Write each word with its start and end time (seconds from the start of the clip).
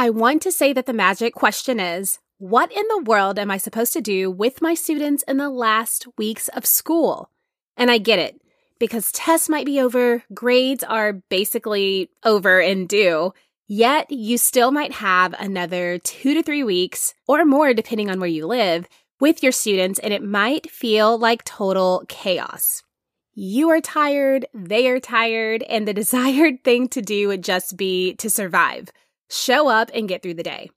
I 0.00 0.08
want 0.08 0.40
to 0.44 0.50
say 0.50 0.72
that 0.72 0.86
the 0.86 0.94
magic 0.94 1.34
question 1.34 1.78
is 1.78 2.20
what 2.38 2.72
in 2.72 2.84
the 2.88 3.02
world 3.02 3.38
am 3.38 3.50
I 3.50 3.58
supposed 3.58 3.92
to 3.92 4.00
do 4.00 4.30
with 4.30 4.62
my 4.62 4.72
students 4.72 5.22
in 5.24 5.36
the 5.36 5.50
last 5.50 6.06
weeks 6.16 6.48
of 6.48 6.64
school? 6.64 7.28
And 7.76 7.90
I 7.90 7.98
get 7.98 8.18
it 8.18 8.40
because 8.78 9.12
tests 9.12 9.50
might 9.50 9.66
be 9.66 9.78
over, 9.78 10.24
grades 10.32 10.82
are 10.82 11.12
basically 11.28 12.08
over 12.24 12.60
and 12.60 12.88
due, 12.88 13.34
yet 13.66 14.10
you 14.10 14.38
still 14.38 14.70
might 14.70 14.94
have 14.94 15.34
another 15.38 15.98
two 15.98 16.32
to 16.32 16.42
three 16.42 16.64
weeks 16.64 17.12
or 17.28 17.44
more, 17.44 17.74
depending 17.74 18.08
on 18.08 18.20
where 18.20 18.26
you 18.26 18.46
live, 18.46 18.88
with 19.20 19.42
your 19.42 19.52
students, 19.52 19.98
and 19.98 20.14
it 20.14 20.22
might 20.22 20.70
feel 20.70 21.18
like 21.18 21.44
total 21.44 22.04
chaos. 22.08 22.82
You 23.34 23.68
are 23.68 23.82
tired, 23.82 24.46
they 24.54 24.88
are 24.88 24.98
tired, 24.98 25.62
and 25.64 25.86
the 25.86 25.92
desired 26.02 26.64
thing 26.64 26.88
to 26.88 27.02
do 27.02 27.28
would 27.28 27.44
just 27.44 27.76
be 27.76 28.14
to 28.14 28.30
survive, 28.30 28.88
show 29.30 29.68
up, 29.68 29.90
and 29.94 30.08
get 30.08 30.22
through 30.22 30.34
the 30.34 30.42
day. 30.42 30.70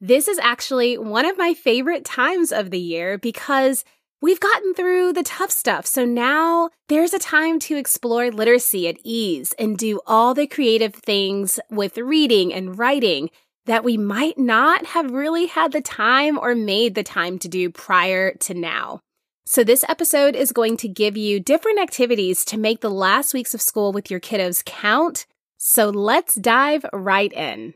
This 0.00 0.28
is 0.28 0.38
actually 0.38 0.96
one 0.96 1.26
of 1.26 1.38
my 1.38 1.54
favorite 1.54 2.04
times 2.04 2.52
of 2.52 2.70
the 2.70 2.78
year 2.78 3.18
because 3.18 3.84
we've 4.22 4.40
gotten 4.40 4.74
through 4.74 5.12
the 5.12 5.22
tough 5.22 5.50
stuff. 5.50 5.86
So 5.86 6.04
now 6.04 6.70
there's 6.88 7.12
a 7.12 7.18
time 7.18 7.58
to 7.60 7.76
explore 7.76 8.30
literacy 8.30 8.88
at 8.88 8.98
ease 9.04 9.52
and 9.58 9.76
do 9.76 10.00
all 10.06 10.34
the 10.34 10.46
creative 10.46 10.94
things 10.94 11.60
with 11.70 11.98
reading 11.98 12.52
and 12.52 12.78
writing 12.78 13.30
that 13.66 13.84
we 13.84 13.96
might 13.96 14.38
not 14.38 14.86
have 14.86 15.10
really 15.10 15.46
had 15.46 15.72
the 15.72 15.80
time 15.80 16.38
or 16.38 16.54
made 16.54 16.94
the 16.94 17.02
time 17.02 17.38
to 17.38 17.48
do 17.48 17.70
prior 17.70 18.34
to 18.34 18.54
now. 18.54 19.00
So, 19.44 19.64
this 19.64 19.84
episode 19.88 20.36
is 20.36 20.52
going 20.52 20.76
to 20.78 20.88
give 20.88 21.16
you 21.16 21.40
different 21.40 21.80
activities 21.80 22.44
to 22.46 22.58
make 22.58 22.80
the 22.80 22.90
last 22.90 23.34
weeks 23.34 23.52
of 23.52 23.60
school 23.60 23.92
with 23.92 24.10
your 24.10 24.20
kiddos 24.20 24.64
count. 24.64 25.26
So, 25.56 25.90
let's 25.90 26.36
dive 26.36 26.86
right 26.92 27.32
in. 27.32 27.74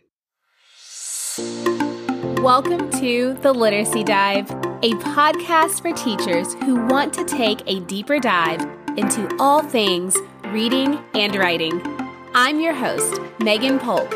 Welcome 1.37 2.91
to 3.01 3.34
The 3.42 3.52
Literacy 3.52 4.05
Dive, 4.05 4.48
a 4.53 4.92
podcast 5.00 5.83
for 5.83 5.92
teachers 5.92 6.55
who 6.55 6.86
want 6.86 7.12
to 7.14 7.25
take 7.25 7.61
a 7.67 7.81
deeper 7.81 8.20
dive 8.20 8.61
into 8.97 9.28
all 9.41 9.61
things 9.61 10.17
reading 10.47 11.03
and 11.14 11.34
writing. 11.34 11.83
I'm 12.36 12.61
your 12.61 12.72
host, 12.72 13.20
Megan 13.41 13.81
Polk. 13.81 14.14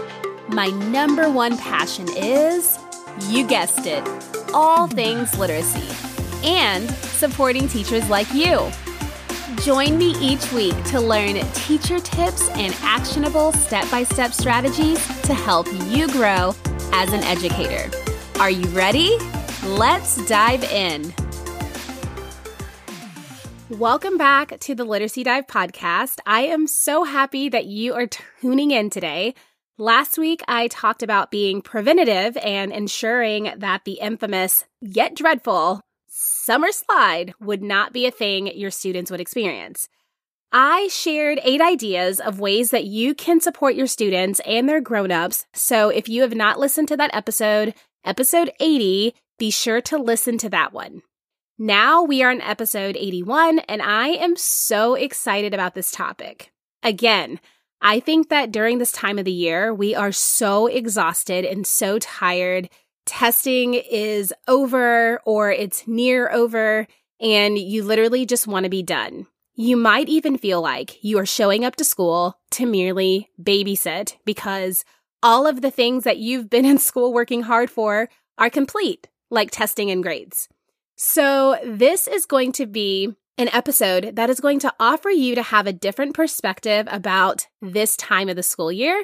My 0.50 0.68
number 0.68 1.28
one 1.28 1.58
passion 1.58 2.06
is, 2.16 2.78
you 3.26 3.44
guessed 3.44 3.86
it, 3.86 4.06
all 4.54 4.86
things 4.86 5.36
literacy 5.36 5.88
and 6.46 6.88
supporting 6.88 7.66
teachers 7.66 8.08
like 8.08 8.32
you. 8.32 8.70
Join 9.64 9.98
me 9.98 10.14
each 10.20 10.52
week 10.52 10.80
to 10.84 11.00
learn 11.00 11.34
teacher 11.52 11.98
tips 11.98 12.48
and 12.50 12.72
actionable 12.80 13.50
step 13.54 13.90
by 13.90 14.04
step 14.04 14.30
strategies 14.32 15.04
to 15.22 15.34
help 15.34 15.66
you 15.88 16.06
grow 16.12 16.54
as 16.92 17.12
an 17.12 17.22
educator. 17.24 17.90
Are 18.40 18.50
you 18.50 18.66
ready? 18.68 19.16
Let's 19.64 20.24
dive 20.26 20.64
in. 20.64 21.12
Welcome 23.70 24.16
back 24.16 24.58
to 24.60 24.74
the 24.74 24.84
Literacy 24.84 25.24
Dive 25.24 25.46
podcast. 25.46 26.20
I 26.24 26.42
am 26.42 26.66
so 26.66 27.04
happy 27.04 27.48
that 27.50 27.66
you 27.66 27.94
are 27.94 28.06
tuning 28.40 28.70
in 28.70 28.90
today. 28.90 29.34
Last 29.76 30.18
week, 30.18 30.42
I 30.48 30.68
talked 30.68 31.02
about 31.02 31.30
being 31.30 31.62
preventative 31.62 32.36
and 32.38 32.72
ensuring 32.72 33.52
that 33.58 33.84
the 33.84 34.00
infamous 34.00 34.64
yet 34.80 35.14
dreadful 35.14 35.82
summer 36.08 36.72
slide 36.72 37.34
would 37.40 37.62
not 37.62 37.92
be 37.92 38.06
a 38.06 38.10
thing 38.10 38.46
your 38.46 38.70
students 38.70 39.10
would 39.10 39.20
experience. 39.20 39.88
I 40.50 40.88
shared 40.88 41.40
eight 41.42 41.60
ideas 41.60 42.20
of 42.20 42.40
ways 42.40 42.70
that 42.70 42.84
you 42.84 43.14
can 43.14 43.40
support 43.40 43.74
your 43.74 43.86
students 43.86 44.40
and 44.46 44.66
their 44.66 44.80
grown-ups. 44.80 45.44
So 45.52 45.90
if 45.90 46.08
you 46.08 46.22
have 46.22 46.34
not 46.34 46.58
listened 46.58 46.88
to 46.88 46.96
that 46.96 47.14
episode, 47.14 47.74
episode 48.02 48.50
80, 48.58 49.14
be 49.38 49.50
sure 49.50 49.82
to 49.82 49.98
listen 49.98 50.38
to 50.38 50.48
that 50.48 50.72
one. 50.72 51.02
Now 51.58 52.02
we 52.02 52.22
are 52.22 52.30
on 52.30 52.40
episode 52.40 52.96
81 52.96 53.58
and 53.60 53.82
I 53.82 54.08
am 54.08 54.36
so 54.36 54.94
excited 54.94 55.52
about 55.52 55.74
this 55.74 55.90
topic. 55.90 56.50
Again, 56.82 57.40
I 57.82 58.00
think 58.00 58.30
that 58.30 58.50
during 58.50 58.78
this 58.78 58.92
time 58.92 59.18
of 59.18 59.26
the 59.26 59.32
year, 59.32 59.74
we 59.74 59.94
are 59.94 60.12
so 60.12 60.66
exhausted 60.66 61.44
and 61.44 61.66
so 61.66 61.98
tired 61.98 62.70
testing 63.04 63.74
is 63.74 64.32
over 64.46 65.20
or 65.26 65.50
it's 65.50 65.86
near 65.86 66.30
over 66.30 66.86
and 67.20 67.58
you 67.58 67.82
literally 67.82 68.24
just 68.24 68.46
want 68.46 68.64
to 68.64 68.70
be 68.70 68.82
done. 68.82 69.26
You 69.60 69.76
might 69.76 70.08
even 70.08 70.38
feel 70.38 70.62
like 70.62 71.02
you 71.02 71.18
are 71.18 71.26
showing 71.26 71.64
up 71.64 71.74
to 71.76 71.84
school 71.84 72.38
to 72.52 72.64
merely 72.64 73.28
babysit 73.42 74.14
because 74.24 74.84
all 75.20 75.48
of 75.48 75.62
the 75.62 75.70
things 75.72 76.04
that 76.04 76.18
you've 76.18 76.48
been 76.48 76.64
in 76.64 76.78
school 76.78 77.12
working 77.12 77.42
hard 77.42 77.68
for 77.68 78.08
are 78.38 78.50
complete, 78.50 79.08
like 79.32 79.50
testing 79.50 79.90
and 79.90 80.00
grades. 80.00 80.48
So, 80.94 81.58
this 81.64 82.06
is 82.06 82.24
going 82.24 82.52
to 82.52 82.66
be 82.66 83.16
an 83.36 83.48
episode 83.48 84.14
that 84.14 84.30
is 84.30 84.38
going 84.38 84.60
to 84.60 84.72
offer 84.78 85.10
you 85.10 85.34
to 85.34 85.42
have 85.42 85.66
a 85.66 85.72
different 85.72 86.14
perspective 86.14 86.86
about 86.88 87.48
this 87.60 87.96
time 87.96 88.28
of 88.28 88.36
the 88.36 88.44
school 88.44 88.70
year 88.70 89.02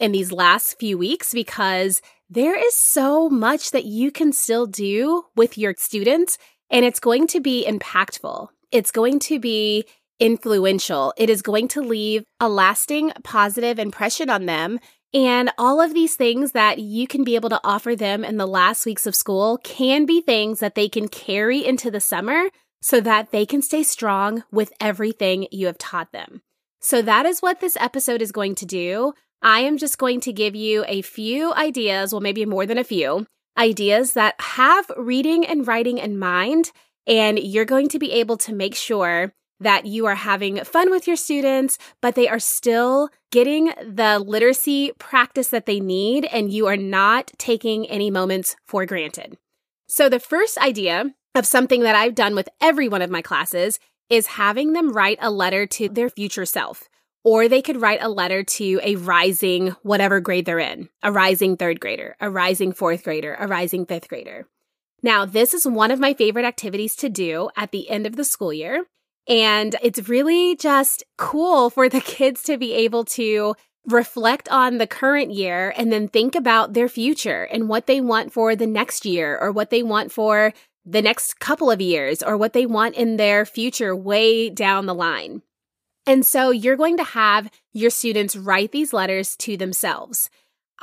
in 0.00 0.10
these 0.10 0.32
last 0.32 0.80
few 0.80 0.98
weeks 0.98 1.32
because 1.32 2.02
there 2.28 2.58
is 2.58 2.74
so 2.74 3.28
much 3.28 3.70
that 3.70 3.84
you 3.84 4.10
can 4.10 4.32
still 4.32 4.66
do 4.66 5.26
with 5.36 5.56
your 5.56 5.76
students, 5.78 6.38
and 6.70 6.84
it's 6.84 6.98
going 6.98 7.28
to 7.28 7.38
be 7.40 7.64
impactful. 7.64 8.48
It's 8.72 8.90
going 8.90 9.18
to 9.20 9.38
be 9.38 9.84
influential. 10.18 11.12
It 11.16 11.30
is 11.30 11.42
going 11.42 11.68
to 11.68 11.82
leave 11.82 12.24
a 12.40 12.48
lasting 12.48 13.12
positive 13.22 13.78
impression 13.78 14.30
on 14.30 14.46
them. 14.46 14.80
And 15.14 15.50
all 15.58 15.80
of 15.80 15.92
these 15.92 16.16
things 16.16 16.52
that 16.52 16.78
you 16.78 17.06
can 17.06 17.22
be 17.22 17.34
able 17.34 17.50
to 17.50 17.60
offer 17.62 17.94
them 17.94 18.24
in 18.24 18.38
the 18.38 18.46
last 18.46 18.86
weeks 18.86 19.06
of 19.06 19.14
school 19.14 19.58
can 19.58 20.06
be 20.06 20.22
things 20.22 20.60
that 20.60 20.74
they 20.74 20.88
can 20.88 21.08
carry 21.08 21.64
into 21.64 21.90
the 21.90 22.00
summer 22.00 22.48
so 22.80 23.00
that 23.00 23.30
they 23.30 23.44
can 23.44 23.60
stay 23.60 23.82
strong 23.82 24.42
with 24.50 24.72
everything 24.80 25.46
you 25.50 25.66
have 25.66 25.78
taught 25.78 26.12
them. 26.12 26.40
So 26.80 27.02
that 27.02 27.26
is 27.26 27.40
what 27.40 27.60
this 27.60 27.76
episode 27.78 28.22
is 28.22 28.32
going 28.32 28.54
to 28.56 28.66
do. 28.66 29.12
I 29.42 29.60
am 29.60 29.76
just 29.76 29.98
going 29.98 30.20
to 30.20 30.32
give 30.32 30.54
you 30.54 30.84
a 30.88 31.02
few 31.02 31.52
ideas, 31.52 32.12
well, 32.12 32.20
maybe 32.20 32.46
more 32.46 32.64
than 32.64 32.78
a 32.78 32.84
few 32.84 33.26
ideas 33.58 34.14
that 34.14 34.40
have 34.40 34.90
reading 34.96 35.44
and 35.44 35.66
writing 35.66 35.98
in 35.98 36.18
mind. 36.18 36.72
And 37.06 37.38
you're 37.38 37.64
going 37.64 37.88
to 37.88 37.98
be 37.98 38.12
able 38.12 38.36
to 38.38 38.54
make 38.54 38.74
sure 38.74 39.32
that 39.60 39.86
you 39.86 40.06
are 40.06 40.14
having 40.14 40.62
fun 40.64 40.90
with 40.90 41.06
your 41.06 41.16
students, 41.16 41.78
but 42.00 42.14
they 42.14 42.28
are 42.28 42.38
still 42.38 43.10
getting 43.30 43.72
the 43.80 44.18
literacy 44.18 44.92
practice 44.98 45.48
that 45.48 45.66
they 45.66 45.80
need, 45.80 46.24
and 46.26 46.52
you 46.52 46.66
are 46.66 46.76
not 46.76 47.30
taking 47.38 47.86
any 47.88 48.10
moments 48.10 48.56
for 48.66 48.84
granted. 48.86 49.38
So, 49.88 50.08
the 50.08 50.20
first 50.20 50.58
idea 50.58 51.14
of 51.34 51.46
something 51.46 51.82
that 51.82 51.94
I've 51.94 52.14
done 52.14 52.34
with 52.34 52.48
every 52.60 52.88
one 52.88 53.02
of 53.02 53.10
my 53.10 53.22
classes 53.22 53.78
is 54.10 54.26
having 54.26 54.72
them 54.72 54.92
write 54.92 55.18
a 55.20 55.30
letter 55.30 55.64
to 55.66 55.88
their 55.88 56.10
future 56.10 56.44
self 56.44 56.88
or 57.24 57.48
they 57.48 57.62
could 57.62 57.80
write 57.80 58.02
a 58.02 58.08
letter 58.08 58.42
to 58.42 58.80
a 58.82 58.96
rising 58.96 59.68
whatever 59.82 60.20
grade 60.20 60.44
they're 60.44 60.58
in, 60.58 60.88
a 61.02 61.12
rising 61.12 61.56
third 61.56 61.80
grader, 61.80 62.16
a 62.20 62.28
rising 62.28 62.72
fourth 62.72 63.04
grader, 63.04 63.36
a 63.38 63.46
rising 63.46 63.86
fifth 63.86 64.08
grader. 64.08 64.46
Now, 65.02 65.24
this 65.24 65.52
is 65.52 65.66
one 65.66 65.90
of 65.90 65.98
my 65.98 66.14
favorite 66.14 66.44
activities 66.44 66.94
to 66.96 67.08
do 67.08 67.50
at 67.56 67.72
the 67.72 67.90
end 67.90 68.06
of 68.06 68.16
the 68.16 68.24
school 68.24 68.52
year. 68.52 68.84
And 69.28 69.76
it's 69.82 70.08
really 70.08 70.56
just 70.56 71.04
cool 71.18 71.70
for 71.70 71.88
the 71.88 72.00
kids 72.16 72.42
to 72.44 72.56
be 72.56 72.72
able 72.74 73.04
to 73.06 73.54
reflect 73.86 74.48
on 74.48 74.78
the 74.78 74.86
current 74.86 75.32
year 75.32 75.74
and 75.76 75.92
then 75.92 76.06
think 76.06 76.36
about 76.36 76.72
their 76.72 76.88
future 76.88 77.44
and 77.44 77.68
what 77.68 77.86
they 77.86 78.00
want 78.00 78.32
for 78.32 78.54
the 78.54 78.66
next 78.66 79.04
year 79.04 79.36
or 79.36 79.50
what 79.50 79.70
they 79.70 79.82
want 79.82 80.12
for 80.12 80.52
the 80.84 81.02
next 81.02 81.40
couple 81.40 81.70
of 81.70 81.80
years 81.80 82.22
or 82.22 82.36
what 82.36 82.52
they 82.52 82.66
want 82.66 82.94
in 82.94 83.16
their 83.16 83.44
future 83.44 83.94
way 83.94 84.48
down 84.48 84.86
the 84.86 84.94
line. 84.94 85.42
And 86.06 86.26
so 86.26 86.50
you're 86.50 86.76
going 86.76 86.96
to 86.96 87.04
have 87.04 87.50
your 87.72 87.90
students 87.90 88.34
write 88.34 88.72
these 88.72 88.92
letters 88.92 89.36
to 89.36 89.56
themselves. 89.56 90.30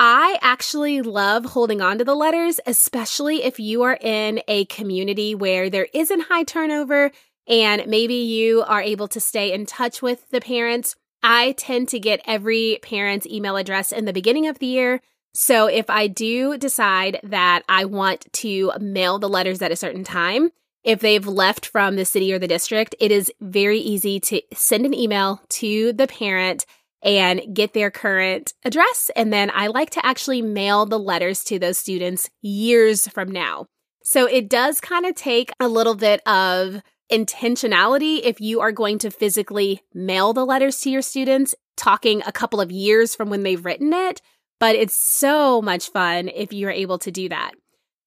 I 0.02 0.40
actually 0.42 1.02
love 1.02 1.44
holding 1.44 1.82
on 1.82 1.98
to 1.98 2.06
the 2.06 2.16
letters, 2.16 2.62
especially 2.66 3.44
if 3.44 3.60
you 3.60 3.84
are 3.84 3.98
in 4.00 4.42
a 4.48 4.64
community 4.66 5.36
where 5.36 5.70
there 5.70 5.90
isn't 5.94 6.22
high 6.22 6.44
turnover 6.44 7.12
and 7.50 7.86
maybe 7.86 8.14
you 8.14 8.64
are 8.64 8.82
able 8.82 9.10
to 9.10 9.20
stay 9.20 9.52
in 9.52 9.66
touch 9.66 10.02
with 10.02 10.30
the 10.30 10.40
parents. 10.40 10.96
I 11.22 11.52
tend 11.58 11.90
to 11.90 12.00
get 12.00 12.22
every 12.26 12.80
parent's 12.82 13.28
email 13.28 13.58
address 13.58 13.92
in 13.92 14.06
the 14.06 14.14
beginning 14.14 14.48
of 14.48 14.60
the 14.60 14.68
year. 14.68 15.02
So 15.34 15.68
if 15.68 15.90
I 15.90 16.08
do 16.08 16.58
decide 16.58 17.20
that 17.24 17.64
I 17.68 17.84
want 17.84 18.32
to 18.34 18.72
mail 18.80 19.20
the 19.20 19.28
letters 19.28 19.62
at 19.62 19.74
a 19.74 19.76
certain 19.76 20.06
time, 20.06 20.52
if 20.86 21.02
they've 21.02 21.28
left 21.28 21.66
from 21.66 21.98
the 21.98 22.06
city 22.06 22.32
or 22.32 22.40
the 22.40 22.48
district, 22.48 22.96
it 23.02 23.12
is 23.12 23.34
very 23.42 23.80
easy 23.80 24.22
to 24.22 24.42
send 24.54 24.86
an 24.86 24.94
email 24.94 25.42
to 25.50 25.92
the 25.92 26.08
parent 26.08 26.66
and 27.02 27.42
get 27.54 27.74
their 27.74 27.92
current 27.92 28.54
address. 28.66 29.10
And 29.16 29.32
then 29.32 29.52
I 29.54 29.68
like 29.68 29.90
to 29.92 30.06
actually 30.06 30.42
mail 30.42 30.86
the 30.86 31.00
letters 31.00 31.44
to 31.46 31.58
those 31.60 31.78
students 31.78 32.30
years 32.42 33.08
from 33.08 33.32
now. 33.32 33.68
So 34.04 34.26
it 34.26 34.50
does 34.50 34.82
kind 34.82 35.06
of 35.06 35.16
take 35.16 35.52
a 35.60 35.68
little 35.68 35.96
bit 35.96 36.22
of 36.28 36.82
intentionality 37.12 38.22
if 38.24 38.40
you 38.42 38.60
are 38.62 38.72
going 38.72 38.98
to 39.00 39.12
physically 39.12 39.82
mail 39.94 40.34
the 40.34 40.46
letters 40.46 40.80
to 40.82 40.90
your 40.90 41.02
students, 41.02 41.56
talking 41.78 42.22
a 42.26 42.32
couple 42.32 42.60
of 42.62 42.72
years 42.72 43.16
from 43.16 43.30
when 43.30 43.44
they've 43.44 43.64
written 43.64 43.94
it. 43.94 44.22
but 44.60 44.76
it's 44.76 44.96
so 44.96 45.62
much 45.62 45.90
fun 45.90 46.30
if 46.30 46.54
you're 46.54 46.70
able 46.70 47.00
to 47.00 47.12
do 47.12 47.30
that. 47.30 47.52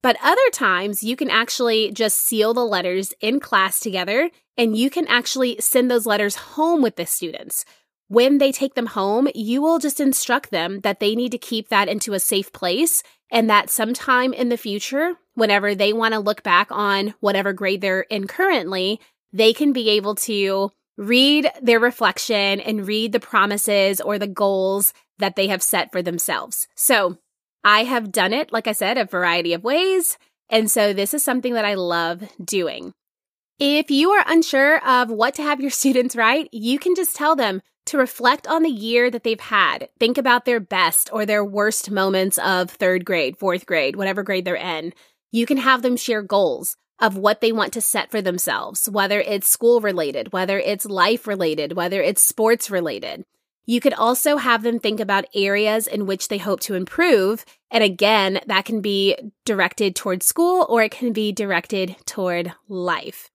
But 0.02 0.16
other 0.22 0.50
times 0.52 1.02
you 1.02 1.16
can 1.16 1.30
actually 1.30 1.92
just 1.92 2.18
seal 2.18 2.54
the 2.54 2.64
letters 2.64 3.14
in 3.20 3.40
class 3.40 3.80
together 3.80 4.30
and 4.56 4.76
you 4.76 4.90
can 4.90 5.06
actually 5.06 5.56
send 5.60 5.90
those 5.90 6.06
letters 6.06 6.36
home 6.36 6.82
with 6.82 6.96
the 6.96 7.06
students. 7.06 7.64
When 8.12 8.36
they 8.36 8.52
take 8.52 8.74
them 8.74 8.88
home, 8.88 9.26
you 9.34 9.62
will 9.62 9.78
just 9.78 9.98
instruct 9.98 10.50
them 10.50 10.80
that 10.80 11.00
they 11.00 11.14
need 11.14 11.32
to 11.32 11.38
keep 11.38 11.70
that 11.70 11.88
into 11.88 12.12
a 12.12 12.20
safe 12.20 12.52
place 12.52 13.02
and 13.30 13.48
that 13.48 13.70
sometime 13.70 14.34
in 14.34 14.50
the 14.50 14.58
future, 14.58 15.14
whenever 15.32 15.74
they 15.74 15.94
want 15.94 16.12
to 16.12 16.20
look 16.20 16.42
back 16.42 16.68
on 16.70 17.14
whatever 17.20 17.54
grade 17.54 17.80
they're 17.80 18.02
in 18.02 18.26
currently, 18.26 19.00
they 19.32 19.54
can 19.54 19.72
be 19.72 19.88
able 19.88 20.14
to 20.16 20.70
read 20.98 21.50
their 21.62 21.80
reflection 21.80 22.60
and 22.60 22.86
read 22.86 23.12
the 23.12 23.18
promises 23.18 23.98
or 23.98 24.18
the 24.18 24.26
goals 24.26 24.92
that 25.18 25.34
they 25.34 25.46
have 25.46 25.62
set 25.62 25.90
for 25.90 26.02
themselves. 26.02 26.68
So 26.74 27.16
I 27.64 27.84
have 27.84 28.12
done 28.12 28.34
it, 28.34 28.52
like 28.52 28.66
I 28.66 28.72
said, 28.72 28.98
a 28.98 29.06
variety 29.06 29.54
of 29.54 29.64
ways. 29.64 30.18
And 30.50 30.70
so 30.70 30.92
this 30.92 31.14
is 31.14 31.24
something 31.24 31.54
that 31.54 31.64
I 31.64 31.76
love 31.76 32.22
doing. 32.44 32.92
If 33.58 33.90
you 33.90 34.10
are 34.10 34.24
unsure 34.26 34.86
of 34.86 35.08
what 35.08 35.32
to 35.36 35.42
have 35.42 35.62
your 35.62 35.70
students 35.80 36.14
write, 36.14 36.50
you 36.52 36.78
can 36.78 36.94
just 36.94 37.16
tell 37.16 37.34
them 37.34 37.62
to 37.86 37.98
reflect 37.98 38.46
on 38.46 38.62
the 38.62 38.70
year 38.70 39.10
that 39.10 39.24
they've 39.24 39.40
had. 39.40 39.88
Think 39.98 40.18
about 40.18 40.44
their 40.44 40.60
best 40.60 41.10
or 41.12 41.26
their 41.26 41.44
worst 41.44 41.90
moments 41.90 42.38
of 42.38 42.70
third 42.70 43.04
grade, 43.04 43.36
fourth 43.36 43.66
grade, 43.66 43.96
whatever 43.96 44.22
grade 44.22 44.44
they're 44.44 44.54
in. 44.56 44.92
You 45.30 45.46
can 45.46 45.56
have 45.56 45.82
them 45.82 45.96
share 45.96 46.22
goals 46.22 46.76
of 47.00 47.16
what 47.16 47.40
they 47.40 47.50
want 47.50 47.72
to 47.72 47.80
set 47.80 48.10
for 48.10 48.22
themselves, 48.22 48.88
whether 48.88 49.20
it's 49.20 49.48
school 49.48 49.80
related, 49.80 50.32
whether 50.32 50.58
it's 50.58 50.86
life 50.86 51.26
related, 51.26 51.74
whether 51.74 52.00
it's 52.00 52.22
sports 52.22 52.70
related. 52.70 53.24
You 53.64 53.80
could 53.80 53.94
also 53.94 54.36
have 54.36 54.62
them 54.62 54.78
think 54.78 55.00
about 55.00 55.24
areas 55.34 55.86
in 55.86 56.06
which 56.06 56.28
they 56.28 56.38
hope 56.38 56.60
to 56.60 56.74
improve. 56.74 57.44
And 57.70 57.82
again, 57.82 58.40
that 58.46 58.64
can 58.64 58.80
be 58.80 59.16
directed 59.44 59.96
toward 59.96 60.22
school 60.22 60.66
or 60.68 60.82
it 60.82 60.90
can 60.92 61.12
be 61.12 61.32
directed 61.32 61.96
toward 62.06 62.52
life. 62.68 63.31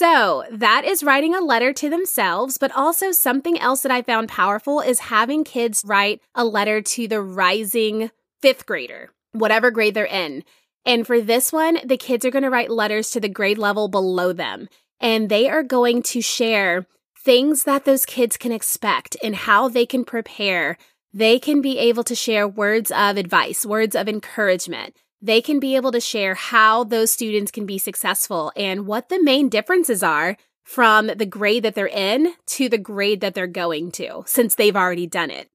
So 0.00 0.44
that 0.50 0.86
is 0.86 1.02
writing 1.02 1.34
a 1.34 1.42
letter 1.42 1.74
to 1.74 1.90
themselves, 1.90 2.56
but 2.56 2.74
also 2.74 3.12
something 3.12 3.58
else 3.58 3.82
that 3.82 3.92
I 3.92 4.00
found 4.00 4.30
powerful 4.30 4.80
is 4.80 4.98
having 4.98 5.44
kids 5.44 5.82
write 5.84 6.22
a 6.34 6.42
letter 6.42 6.80
to 6.80 7.06
the 7.06 7.20
rising 7.20 8.10
fifth 8.40 8.64
grader, 8.64 9.10
whatever 9.32 9.70
grade 9.70 9.92
they're 9.92 10.06
in. 10.06 10.42
And 10.86 11.06
for 11.06 11.20
this 11.20 11.52
one, 11.52 11.80
the 11.84 11.98
kids 11.98 12.24
are 12.24 12.30
going 12.30 12.44
to 12.44 12.48
write 12.48 12.70
letters 12.70 13.10
to 13.10 13.20
the 13.20 13.28
grade 13.28 13.58
level 13.58 13.88
below 13.88 14.32
them, 14.32 14.70
and 15.00 15.28
they 15.28 15.50
are 15.50 15.62
going 15.62 16.02
to 16.04 16.22
share 16.22 16.86
things 17.22 17.64
that 17.64 17.84
those 17.84 18.06
kids 18.06 18.38
can 18.38 18.52
expect 18.52 19.18
and 19.22 19.36
how 19.36 19.68
they 19.68 19.84
can 19.84 20.06
prepare. 20.06 20.78
They 21.12 21.38
can 21.38 21.60
be 21.60 21.76
able 21.76 22.04
to 22.04 22.14
share 22.14 22.48
words 22.48 22.90
of 22.90 23.18
advice, 23.18 23.66
words 23.66 23.94
of 23.94 24.08
encouragement. 24.08 24.96
They 25.22 25.42
can 25.42 25.60
be 25.60 25.76
able 25.76 25.92
to 25.92 26.00
share 26.00 26.34
how 26.34 26.84
those 26.84 27.10
students 27.10 27.50
can 27.50 27.66
be 27.66 27.76
successful 27.76 28.52
and 28.56 28.86
what 28.86 29.10
the 29.10 29.22
main 29.22 29.50
differences 29.50 30.02
are 30.02 30.38
from 30.64 31.08
the 31.08 31.26
grade 31.26 31.62
that 31.64 31.74
they're 31.74 31.88
in 31.88 32.34
to 32.46 32.68
the 32.68 32.78
grade 32.78 33.20
that 33.20 33.34
they're 33.34 33.46
going 33.46 33.90
to, 33.92 34.22
since 34.26 34.54
they've 34.54 34.76
already 34.76 35.06
done 35.06 35.30
it. 35.30 35.48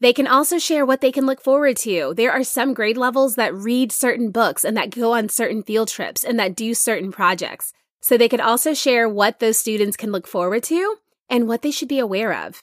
They 0.00 0.12
can 0.12 0.26
also 0.26 0.58
share 0.58 0.84
what 0.84 1.00
they 1.00 1.12
can 1.12 1.26
look 1.26 1.42
forward 1.42 1.76
to. 1.78 2.14
There 2.14 2.32
are 2.32 2.42
some 2.42 2.74
grade 2.74 2.96
levels 2.96 3.36
that 3.36 3.54
read 3.54 3.92
certain 3.92 4.30
books 4.30 4.64
and 4.64 4.76
that 4.76 4.90
go 4.90 5.12
on 5.14 5.28
certain 5.28 5.62
field 5.62 5.88
trips 5.88 6.24
and 6.24 6.38
that 6.38 6.56
do 6.56 6.74
certain 6.74 7.12
projects. 7.12 7.72
So 8.02 8.16
they 8.16 8.28
could 8.28 8.40
also 8.40 8.74
share 8.74 9.08
what 9.08 9.40
those 9.40 9.58
students 9.58 9.96
can 9.96 10.10
look 10.10 10.26
forward 10.26 10.62
to 10.64 10.96
and 11.28 11.46
what 11.48 11.62
they 11.62 11.70
should 11.70 11.88
be 11.88 11.98
aware 11.98 12.32
of. 12.32 12.62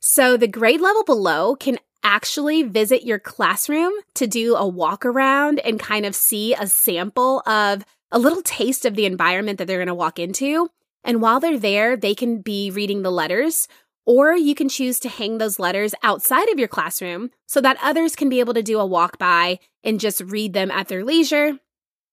So 0.00 0.36
the 0.36 0.48
grade 0.48 0.80
level 0.80 1.04
below 1.04 1.56
can 1.56 1.78
actually 2.02 2.62
visit 2.62 3.04
your 3.04 3.18
classroom 3.18 3.92
to 4.14 4.26
do 4.26 4.54
a 4.54 4.66
walk 4.66 5.04
around 5.04 5.58
and 5.60 5.80
kind 5.80 6.06
of 6.06 6.14
see 6.14 6.54
a 6.54 6.66
sample 6.66 7.42
of 7.46 7.84
a 8.10 8.18
little 8.18 8.42
taste 8.42 8.84
of 8.84 8.94
the 8.94 9.06
environment 9.06 9.58
that 9.58 9.66
they're 9.66 9.78
going 9.78 9.88
to 9.88 9.94
walk 9.94 10.18
into. 10.18 10.70
And 11.04 11.20
while 11.20 11.40
they're 11.40 11.58
there, 11.58 11.96
they 11.96 12.14
can 12.14 12.40
be 12.40 12.70
reading 12.70 13.02
the 13.02 13.10
letters, 13.10 13.68
or 14.06 14.34
you 14.34 14.54
can 14.54 14.68
choose 14.68 15.00
to 15.00 15.08
hang 15.08 15.38
those 15.38 15.58
letters 15.58 15.94
outside 16.02 16.48
of 16.48 16.58
your 16.58 16.68
classroom 16.68 17.30
so 17.46 17.60
that 17.60 17.78
others 17.82 18.16
can 18.16 18.28
be 18.28 18.40
able 18.40 18.54
to 18.54 18.62
do 18.62 18.78
a 18.78 18.86
walk 18.86 19.18
by 19.18 19.58
and 19.84 20.00
just 20.00 20.20
read 20.22 20.52
them 20.52 20.70
at 20.70 20.88
their 20.88 21.04
leisure 21.04 21.58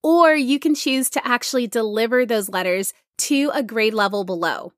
or 0.05 0.35
you 0.35 0.59
can 0.59 0.75
choose 0.75 1.09
to 1.09 1.27
actually 1.27 1.65
deliver 1.65 2.27
those 2.27 2.47
letters 2.47 2.93
to 3.17 3.49
a 3.55 3.63
grade 3.63 3.95
level 3.95 4.23
below. 4.23 4.71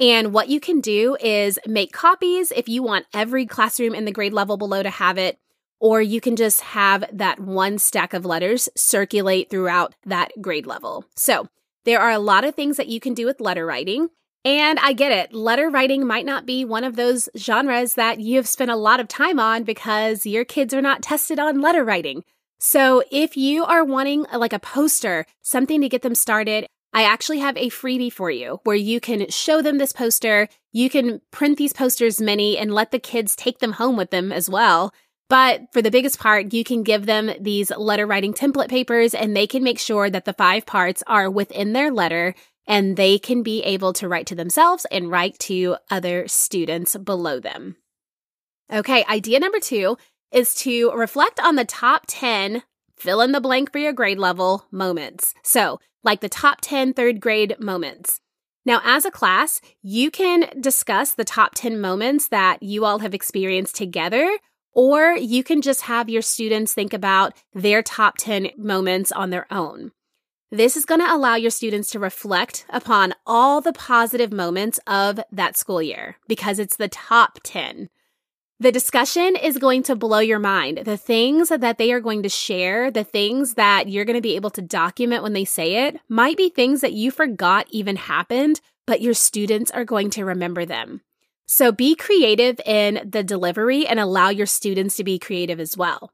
And 0.00 0.32
what 0.32 0.48
you 0.48 0.60
can 0.60 0.80
do 0.80 1.16
is 1.20 1.58
make 1.66 1.92
copies 1.92 2.50
if 2.52 2.68
you 2.68 2.82
want 2.82 3.04
every 3.12 3.44
classroom 3.44 3.94
in 3.94 4.06
the 4.06 4.12
grade 4.12 4.32
level 4.32 4.56
below 4.56 4.82
to 4.82 4.88
have 4.88 5.18
it, 5.18 5.38
or 5.78 6.00
you 6.00 6.22
can 6.22 6.36
just 6.36 6.62
have 6.62 7.04
that 7.12 7.38
one 7.38 7.78
stack 7.78 8.14
of 8.14 8.24
letters 8.24 8.68
circulate 8.74 9.50
throughout 9.50 9.94
that 10.06 10.32
grade 10.40 10.66
level. 10.66 11.04
So 11.16 11.48
there 11.84 12.00
are 12.00 12.10
a 12.10 12.18
lot 12.18 12.44
of 12.44 12.54
things 12.54 12.78
that 12.78 12.88
you 12.88 12.98
can 12.98 13.12
do 13.12 13.26
with 13.26 13.40
letter 13.40 13.66
writing. 13.66 14.08
And 14.42 14.78
I 14.78 14.94
get 14.94 15.12
it. 15.12 15.34
Letter 15.34 15.68
writing 15.68 16.06
might 16.06 16.24
not 16.24 16.46
be 16.46 16.64
one 16.64 16.84
of 16.84 16.96
those 16.96 17.28
genres 17.36 17.92
that 17.94 18.20
you 18.20 18.36
have 18.36 18.48
spent 18.48 18.70
a 18.70 18.76
lot 18.76 19.00
of 19.00 19.06
time 19.06 19.38
on 19.38 19.64
because 19.64 20.24
your 20.24 20.46
kids 20.46 20.72
are 20.72 20.80
not 20.80 21.02
tested 21.02 21.38
on 21.38 21.60
letter 21.60 21.84
writing. 21.84 22.24
So 22.58 23.02
if 23.10 23.36
you 23.36 23.64
are 23.64 23.84
wanting 23.84 24.24
like 24.34 24.54
a 24.54 24.58
poster, 24.58 25.26
something 25.42 25.82
to 25.82 25.90
get 25.90 26.00
them 26.00 26.14
started, 26.14 26.66
I 26.92 27.04
actually 27.04 27.38
have 27.38 27.56
a 27.56 27.70
freebie 27.70 28.12
for 28.12 28.30
you 28.30 28.60
where 28.64 28.76
you 28.76 29.00
can 29.00 29.28
show 29.30 29.62
them 29.62 29.78
this 29.78 29.92
poster. 29.92 30.48
You 30.72 30.90
can 30.90 31.20
print 31.30 31.56
these 31.56 31.72
posters 31.72 32.20
many 32.20 32.58
and 32.58 32.74
let 32.74 32.90
the 32.90 32.98
kids 32.98 33.36
take 33.36 33.60
them 33.60 33.72
home 33.72 33.96
with 33.96 34.10
them 34.10 34.32
as 34.32 34.50
well. 34.50 34.92
But 35.28 35.72
for 35.72 35.80
the 35.80 35.92
biggest 35.92 36.18
part, 36.18 36.52
you 36.52 36.64
can 36.64 36.82
give 36.82 37.06
them 37.06 37.30
these 37.40 37.70
letter 37.70 38.06
writing 38.06 38.34
template 38.34 38.68
papers 38.68 39.14
and 39.14 39.36
they 39.36 39.46
can 39.46 39.62
make 39.62 39.78
sure 39.78 40.10
that 40.10 40.24
the 40.24 40.32
five 40.32 40.66
parts 40.66 41.04
are 41.06 41.30
within 41.30 41.72
their 41.72 41.92
letter 41.92 42.34
and 42.66 42.96
they 42.96 43.18
can 43.18 43.44
be 43.44 43.62
able 43.62 43.92
to 43.92 44.08
write 44.08 44.26
to 44.26 44.34
themselves 44.34 44.86
and 44.90 45.10
write 45.10 45.38
to 45.40 45.76
other 45.90 46.26
students 46.26 46.96
below 46.96 47.38
them. 47.38 47.76
Okay, 48.72 49.04
idea 49.08 49.38
number 49.38 49.60
two 49.60 49.96
is 50.32 50.54
to 50.56 50.90
reflect 50.92 51.38
on 51.40 51.54
the 51.54 51.64
top 51.64 52.04
10 52.08 52.62
fill 52.96 53.20
in 53.22 53.32
the 53.32 53.40
blank 53.40 53.72
for 53.72 53.78
your 53.78 53.92
grade 53.92 54.18
level 54.18 54.66
moments. 54.70 55.34
So, 55.42 55.80
like 56.02 56.20
the 56.20 56.28
top 56.28 56.58
10 56.62 56.92
third 56.94 57.20
grade 57.20 57.56
moments. 57.58 58.20
Now, 58.64 58.80
as 58.84 59.04
a 59.04 59.10
class, 59.10 59.60
you 59.82 60.10
can 60.10 60.60
discuss 60.60 61.14
the 61.14 61.24
top 61.24 61.52
10 61.54 61.80
moments 61.80 62.28
that 62.28 62.62
you 62.62 62.84
all 62.84 62.98
have 62.98 63.14
experienced 63.14 63.74
together, 63.74 64.38
or 64.72 65.16
you 65.16 65.42
can 65.42 65.62
just 65.62 65.82
have 65.82 66.10
your 66.10 66.22
students 66.22 66.74
think 66.74 66.92
about 66.92 67.34
their 67.54 67.82
top 67.82 68.16
10 68.18 68.50
moments 68.56 69.10
on 69.12 69.30
their 69.30 69.46
own. 69.52 69.92
This 70.52 70.76
is 70.76 70.84
going 70.84 71.00
to 71.00 71.12
allow 71.12 71.36
your 71.36 71.50
students 71.50 71.90
to 71.92 72.00
reflect 72.00 72.66
upon 72.70 73.14
all 73.24 73.60
the 73.60 73.72
positive 73.72 74.32
moments 74.32 74.80
of 74.86 75.20
that 75.30 75.56
school 75.56 75.80
year 75.80 76.16
because 76.26 76.58
it's 76.58 76.76
the 76.76 76.88
top 76.88 77.38
10. 77.44 77.88
The 78.60 78.70
discussion 78.70 79.36
is 79.36 79.56
going 79.56 79.84
to 79.84 79.96
blow 79.96 80.18
your 80.18 80.38
mind. 80.38 80.82
The 80.84 80.98
things 80.98 81.48
that 81.48 81.78
they 81.78 81.92
are 81.92 82.00
going 82.00 82.22
to 82.24 82.28
share, 82.28 82.90
the 82.90 83.04
things 83.04 83.54
that 83.54 83.88
you're 83.88 84.04
going 84.04 84.18
to 84.18 84.20
be 84.20 84.36
able 84.36 84.50
to 84.50 84.60
document 84.60 85.22
when 85.22 85.32
they 85.32 85.46
say 85.46 85.86
it, 85.86 85.98
might 86.10 86.36
be 86.36 86.50
things 86.50 86.82
that 86.82 86.92
you 86.92 87.10
forgot 87.10 87.66
even 87.70 87.96
happened, 87.96 88.60
but 88.86 89.00
your 89.00 89.14
students 89.14 89.70
are 89.70 89.86
going 89.86 90.10
to 90.10 90.26
remember 90.26 90.66
them. 90.66 91.00
So 91.46 91.72
be 91.72 91.96
creative 91.96 92.60
in 92.66 93.08
the 93.10 93.24
delivery 93.24 93.86
and 93.86 93.98
allow 93.98 94.28
your 94.28 94.44
students 94.44 94.94
to 94.96 95.04
be 95.04 95.18
creative 95.18 95.58
as 95.58 95.74
well. 95.74 96.12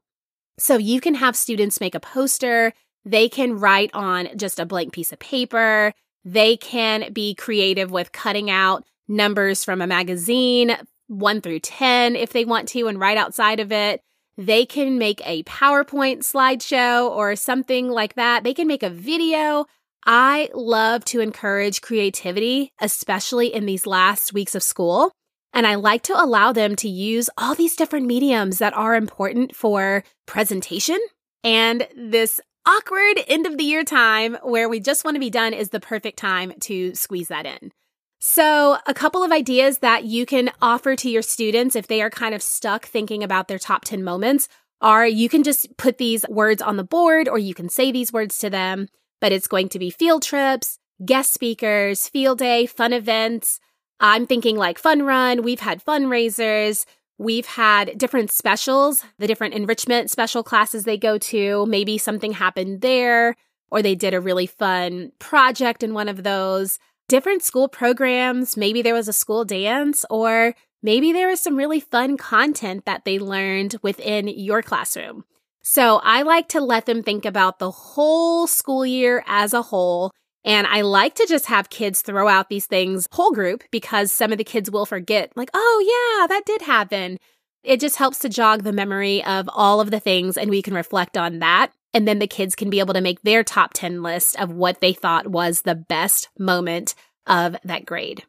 So 0.57 0.77
you 0.77 1.01
can 1.01 1.15
have 1.15 1.35
students 1.35 1.81
make 1.81 1.95
a 1.95 1.99
poster, 1.99 2.71
they 3.03 3.27
can 3.27 3.59
write 3.59 3.91
on 3.93 4.29
just 4.37 4.57
a 4.57 4.65
blank 4.65 4.93
piece 4.93 5.11
of 5.11 5.19
paper, 5.19 5.93
they 6.23 6.55
can 6.55 7.11
be 7.11 7.35
creative 7.35 7.91
with 7.91 8.13
cutting 8.13 8.49
out 8.49 8.85
numbers 9.09 9.65
from 9.65 9.81
a 9.81 9.87
magazine, 9.87 10.77
1 11.07 11.41
through 11.41 11.59
10 11.59 12.15
if 12.15 12.31
they 12.33 12.45
want 12.45 12.67
to 12.69 12.87
and 12.87 12.99
right 12.99 13.17
outside 13.17 13.59
of 13.59 13.71
it. 13.71 14.01
They 14.37 14.65
can 14.65 14.97
make 14.97 15.21
a 15.25 15.43
PowerPoint 15.43 16.19
slideshow 16.19 17.09
or 17.09 17.35
something 17.35 17.89
like 17.89 18.13
that. 18.15 18.43
They 18.43 18.53
can 18.53 18.67
make 18.67 18.83
a 18.83 18.89
video. 18.89 19.65
I 20.05 20.49
love 20.53 21.03
to 21.05 21.19
encourage 21.19 21.81
creativity, 21.81 22.71
especially 22.79 23.53
in 23.53 23.65
these 23.65 23.87
last 23.87 24.33
weeks 24.33 24.53
of 24.53 24.63
school. 24.63 25.11
And 25.53 25.65
I 25.65 25.75
like 25.75 26.03
to 26.03 26.21
allow 26.23 26.51
them 26.51 26.75
to 26.77 26.89
use 26.89 27.29
all 27.37 27.55
these 27.55 27.75
different 27.75 28.05
mediums 28.05 28.59
that 28.59 28.75
are 28.75 28.95
important 28.95 29.55
for 29.55 30.03
presentation. 30.27 30.99
And 31.43 31.87
this 31.95 32.39
awkward 32.67 33.23
end 33.27 33.47
of 33.47 33.57
the 33.57 33.63
year 33.63 33.83
time 33.83 34.37
where 34.43 34.69
we 34.69 34.79
just 34.79 35.03
want 35.03 35.15
to 35.15 35.19
be 35.19 35.29
done 35.29 35.53
is 35.53 35.69
the 35.69 35.79
perfect 35.79 36.19
time 36.19 36.53
to 36.61 36.93
squeeze 36.93 37.29
that 37.29 37.45
in. 37.45 37.71
So, 38.19 38.77
a 38.87 38.93
couple 38.93 39.23
of 39.23 39.31
ideas 39.31 39.79
that 39.79 40.05
you 40.05 40.25
can 40.25 40.49
offer 40.61 40.95
to 40.95 41.09
your 41.09 41.21
students 41.21 41.75
if 41.75 41.87
they 41.87 42.01
are 42.01 42.09
kind 42.09 42.33
of 42.33 42.41
stuck 42.41 42.85
thinking 42.85 43.23
about 43.23 43.47
their 43.47 43.59
top 43.59 43.85
10 43.85 44.03
moments 44.03 44.47
are 44.81 45.07
you 45.07 45.29
can 45.29 45.43
just 45.43 45.75
put 45.77 45.97
these 45.97 46.25
words 46.27 46.61
on 46.61 46.77
the 46.77 46.83
board 46.83 47.27
or 47.27 47.37
you 47.37 47.53
can 47.53 47.69
say 47.69 47.91
these 47.91 48.13
words 48.13 48.37
to 48.39 48.49
them, 48.49 48.87
but 49.21 49.31
it's 49.31 49.47
going 49.47 49.69
to 49.69 49.79
be 49.79 49.89
field 49.89 50.23
trips, 50.23 50.79
guest 51.05 51.33
speakers, 51.33 52.07
field 52.07 52.39
day, 52.39 52.65
fun 52.65 52.93
events. 52.93 53.59
I'm 53.99 54.27
thinking 54.27 54.57
like 54.57 54.77
fun 54.77 55.03
run, 55.03 55.43
we've 55.43 55.59
had 55.59 55.83
fundraisers, 55.83 56.85
We've 57.19 57.47
had 57.47 57.97
different 57.97 58.31
specials, 58.31 59.03
the 59.17 59.27
different 59.27 59.55
enrichment 59.55 60.11
special 60.11 60.43
classes 60.43 60.83
they 60.83 60.97
go 60.97 61.17
to. 61.17 61.65
Maybe 61.65 61.97
something 61.97 62.33
happened 62.33 62.81
there, 62.81 63.35
or 63.71 63.81
they 63.81 63.95
did 63.95 64.13
a 64.13 64.21
really 64.21 64.45
fun 64.45 65.11
project 65.17 65.81
in 65.81 65.95
one 65.95 66.09
of 66.09 66.23
those. 66.23 66.77
Different 67.09 67.43
school 67.43 67.67
programs. 67.69 68.57
Maybe 68.57 68.81
there 68.81 68.93
was 68.93 69.07
a 69.07 69.13
school 69.13 69.45
dance, 69.45 70.03
or 70.09 70.55
maybe 70.83 71.13
there 71.13 71.29
was 71.29 71.39
some 71.39 71.55
really 71.55 71.79
fun 71.79 72.17
content 72.17 72.85
that 72.85 73.05
they 73.05 73.17
learned 73.17 73.77
within 73.81 74.27
your 74.27 74.61
classroom. 74.61 75.23
So 75.63 76.01
I 76.03 76.21
like 76.21 76.49
to 76.49 76.61
let 76.61 76.85
them 76.85 77.03
think 77.03 77.25
about 77.25 77.59
the 77.59 77.71
whole 77.71 78.47
school 78.47 78.85
year 78.85 79.23
as 79.27 79.53
a 79.53 79.61
whole 79.61 80.11
and 80.47 80.65
I 80.65 80.79
like 80.79 81.15
to 81.15 81.25
just 81.27 81.47
have 81.47 81.69
kids 81.69 82.01
throw 82.01 82.29
out 82.29 82.47
these 82.47 82.67
things 82.67 83.05
whole 83.11 83.31
group 83.31 83.65
because 83.69 84.13
some 84.13 84.31
of 84.31 84.37
the 84.37 84.45
kids 84.45 84.71
will 84.71 84.85
forget, 84.85 85.33
like, 85.35 85.49
oh, 85.53 86.17
yeah, 86.19 86.27
that 86.27 86.45
did 86.45 86.61
happen. 86.61 87.17
It 87.63 87.81
just 87.81 87.97
helps 87.97 88.19
to 88.19 88.29
jog 88.29 88.63
the 88.63 88.71
memory 88.71 89.21
of 89.25 89.49
all 89.53 89.81
of 89.81 89.91
the 89.91 89.99
things 89.99 90.37
and 90.37 90.49
we 90.49 90.61
can 90.61 90.73
reflect 90.73 91.17
on 91.17 91.39
that. 91.39 91.71
And 91.93 92.07
then 92.07 92.19
the 92.19 92.27
kids 92.27 92.55
can 92.55 92.69
be 92.69 92.79
able 92.79 92.93
to 92.93 93.01
make 93.01 93.21
their 93.21 93.43
top 93.43 93.71
10 93.73 94.03
list 94.03 94.39
of 94.39 94.51
what 94.51 94.81
they 94.81 94.93
thought 94.93 95.27
was 95.27 95.61
the 95.61 95.75
best 95.75 96.29
moment 96.37 96.95
of 97.25 97.55
that 97.63 97.85
grade. 97.85 98.23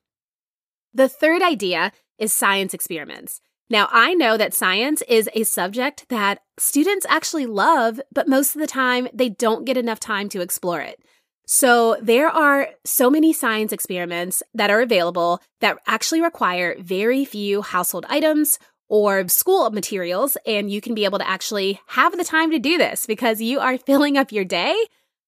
The 0.95 1.09
third 1.09 1.43
idea 1.43 1.93
is 2.19 2.33
science 2.33 2.75
experiments. 2.75 3.41
Now, 3.71 3.89
I 3.93 4.15
know 4.15 4.37
that 4.37 4.55
science 4.55 5.03
is 5.09 5.29
a 5.35 5.45
subject 5.45 6.07
that 6.09 6.41
students 6.59 7.07
actually 7.09 7.47
love, 7.47 8.01
but 8.13 8.27
most 8.27 8.55
of 8.55 8.61
the 8.61 8.67
time 8.67 9.09
they 9.13 9.29
don't 9.29 9.67
get 9.67 9.77
enough 9.77 10.01
time 10.01 10.29
to 10.31 10.41
explore 10.41 10.81
it. 10.81 11.01
So 11.47 11.97
there 12.03 12.29
are 12.29 12.69
so 12.85 13.11
many 13.11 13.33
science 13.33 13.73
experiments 13.73 14.43
that 14.55 14.71
are 14.71 14.81
available 14.81 15.41
that 15.61 15.79
actually 15.87 16.21
require 16.21 16.77
very 16.79 17.25
few 17.25 17.63
household 17.63 18.07
items 18.09 18.59
or 18.89 19.29
school 19.29 19.71
materials. 19.71 20.37
And 20.47 20.71
you 20.71 20.81
can 20.81 20.95
be 20.95 21.05
able 21.05 21.19
to 21.19 21.29
actually 21.29 21.81
have 21.89 22.17
the 22.17 22.25
time 22.25 22.51
to 22.51 22.59
do 22.59 22.79
this 22.79 23.07
because 23.07 23.41
you 23.41 23.61
are 23.61 23.79
filling 23.87 24.17
up 24.17 24.33
your 24.33 24.45
day. 24.45 24.77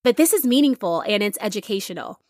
But 0.02 0.16
this 0.16 0.32
is 0.32 0.46
meaningful 0.46 1.02
and 1.02 1.22
it's 1.22 1.38
educational. 1.40 2.20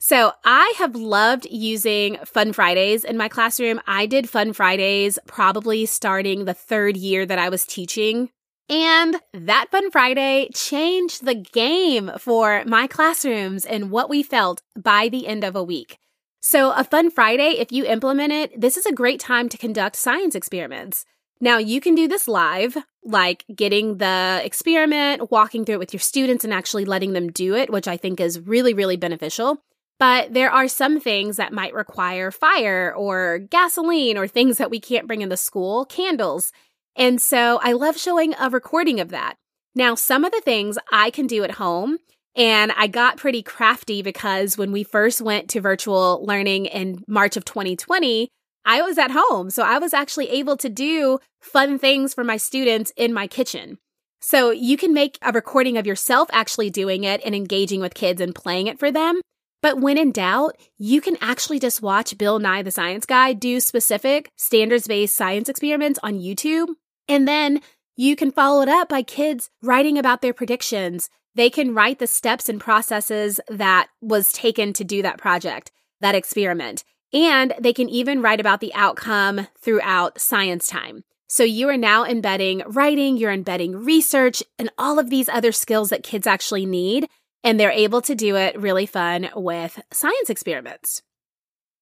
So 0.00 0.32
I 0.44 0.72
have 0.78 0.94
loved 0.94 1.46
using 1.50 2.18
Fun 2.24 2.52
Fridays 2.52 3.04
in 3.04 3.16
my 3.16 3.28
classroom. 3.28 3.80
I 3.86 4.06
did 4.06 4.30
Fun 4.30 4.52
Fridays 4.52 5.18
probably 5.26 5.86
starting 5.86 6.44
the 6.44 6.54
third 6.54 6.96
year 6.96 7.26
that 7.26 7.38
I 7.38 7.48
was 7.48 7.66
teaching 7.66 8.30
and 8.68 9.16
that 9.32 9.70
Fun 9.70 9.90
Friday 9.90 10.50
changed 10.54 11.24
the 11.24 11.34
game 11.34 12.10
for 12.18 12.62
my 12.66 12.86
classrooms 12.86 13.64
and 13.64 13.90
what 13.90 14.10
we 14.10 14.22
felt 14.22 14.62
by 14.76 15.08
the 15.08 15.26
end 15.26 15.42
of 15.42 15.56
a 15.56 15.64
week. 15.64 15.98
So, 16.40 16.72
a 16.72 16.84
Fun 16.84 17.10
Friday, 17.10 17.56
if 17.58 17.72
you 17.72 17.84
implement 17.84 18.32
it, 18.32 18.60
this 18.60 18.76
is 18.76 18.86
a 18.86 18.92
great 18.92 19.20
time 19.20 19.48
to 19.48 19.58
conduct 19.58 19.96
science 19.96 20.34
experiments. 20.34 21.04
Now, 21.40 21.58
you 21.58 21.80
can 21.80 21.94
do 21.94 22.08
this 22.08 22.28
live, 22.28 22.76
like 23.04 23.44
getting 23.54 23.98
the 23.98 24.40
experiment, 24.44 25.30
walking 25.30 25.64
through 25.64 25.76
it 25.76 25.80
with 25.80 25.92
your 25.92 26.00
students, 26.00 26.44
and 26.44 26.52
actually 26.52 26.84
letting 26.84 27.12
them 27.12 27.30
do 27.30 27.54
it, 27.54 27.70
which 27.70 27.88
I 27.88 27.96
think 27.96 28.20
is 28.20 28.40
really, 28.40 28.74
really 28.74 28.96
beneficial. 28.96 29.62
But 29.98 30.32
there 30.32 30.50
are 30.50 30.68
some 30.68 31.00
things 31.00 31.36
that 31.36 31.52
might 31.52 31.74
require 31.74 32.30
fire 32.30 32.94
or 32.94 33.38
gasoline 33.38 34.16
or 34.16 34.28
things 34.28 34.58
that 34.58 34.70
we 34.70 34.78
can't 34.78 35.08
bring 35.08 35.22
in 35.22 35.28
the 35.28 35.36
school, 35.36 35.84
candles. 35.84 36.52
And 36.94 37.20
so 37.20 37.58
I 37.62 37.72
love 37.72 37.96
showing 37.96 38.34
a 38.38 38.48
recording 38.48 39.00
of 39.00 39.10
that. 39.10 39.34
Now, 39.74 39.94
some 39.96 40.24
of 40.24 40.32
the 40.32 40.40
things 40.40 40.78
I 40.92 41.10
can 41.10 41.26
do 41.26 41.42
at 41.44 41.52
home, 41.52 41.98
and 42.38 42.72
I 42.76 42.86
got 42.86 43.16
pretty 43.16 43.42
crafty 43.42 44.00
because 44.00 44.56
when 44.56 44.70
we 44.70 44.84
first 44.84 45.20
went 45.20 45.50
to 45.50 45.60
virtual 45.60 46.24
learning 46.24 46.66
in 46.66 47.02
March 47.08 47.36
of 47.36 47.44
2020, 47.44 48.28
I 48.64 48.80
was 48.80 48.96
at 48.96 49.10
home. 49.10 49.50
So 49.50 49.64
I 49.64 49.78
was 49.78 49.92
actually 49.92 50.30
able 50.30 50.56
to 50.58 50.68
do 50.68 51.18
fun 51.40 51.78
things 51.78 52.14
for 52.14 52.22
my 52.22 52.36
students 52.36 52.92
in 52.96 53.12
my 53.12 53.26
kitchen. 53.26 53.78
So 54.20 54.50
you 54.50 54.76
can 54.76 54.94
make 54.94 55.18
a 55.20 55.32
recording 55.32 55.76
of 55.76 55.86
yourself 55.86 56.28
actually 56.32 56.70
doing 56.70 57.02
it 57.02 57.20
and 57.24 57.34
engaging 57.34 57.80
with 57.80 57.94
kids 57.94 58.20
and 58.20 58.34
playing 58.34 58.68
it 58.68 58.78
for 58.78 58.92
them. 58.92 59.20
But 59.60 59.80
when 59.80 59.98
in 59.98 60.12
doubt, 60.12 60.56
you 60.76 61.00
can 61.00 61.16
actually 61.20 61.58
just 61.58 61.82
watch 61.82 62.16
Bill 62.16 62.38
Nye 62.38 62.62
the 62.62 62.70
Science 62.70 63.04
Guy 63.04 63.32
do 63.32 63.58
specific 63.58 64.30
standards 64.36 64.86
based 64.86 65.16
science 65.16 65.48
experiments 65.48 65.98
on 66.04 66.20
YouTube 66.20 66.68
and 67.08 67.26
then 67.26 67.60
you 67.96 68.14
can 68.14 68.30
follow 68.30 68.62
it 68.62 68.68
up 68.68 68.88
by 68.88 69.02
kids 69.02 69.50
writing 69.60 69.98
about 69.98 70.22
their 70.22 70.32
predictions. 70.32 71.10
They 71.34 71.50
can 71.50 71.74
write 71.74 71.98
the 71.98 72.06
steps 72.06 72.48
and 72.48 72.60
processes 72.60 73.40
that 73.48 73.88
was 74.00 74.32
taken 74.32 74.72
to 74.74 74.84
do 74.84 75.02
that 75.02 75.18
project, 75.18 75.70
that 76.00 76.14
experiment. 76.14 76.84
And 77.12 77.54
they 77.58 77.72
can 77.72 77.88
even 77.88 78.20
write 78.20 78.40
about 78.40 78.60
the 78.60 78.74
outcome 78.74 79.46
throughout 79.60 80.20
science 80.20 80.66
time. 80.66 81.04
So 81.28 81.44
you 81.44 81.68
are 81.68 81.76
now 81.76 82.04
embedding 82.04 82.62
writing, 82.66 83.16
you're 83.16 83.32
embedding 83.32 83.84
research 83.84 84.42
and 84.58 84.70
all 84.78 84.98
of 84.98 85.10
these 85.10 85.28
other 85.28 85.52
skills 85.52 85.90
that 85.90 86.02
kids 86.02 86.26
actually 86.26 86.66
need. 86.66 87.08
And 87.44 87.58
they're 87.58 87.70
able 87.70 88.00
to 88.02 88.14
do 88.14 88.34
it 88.36 88.58
really 88.58 88.86
fun 88.86 89.28
with 89.34 89.80
science 89.92 90.28
experiments. 90.28 91.02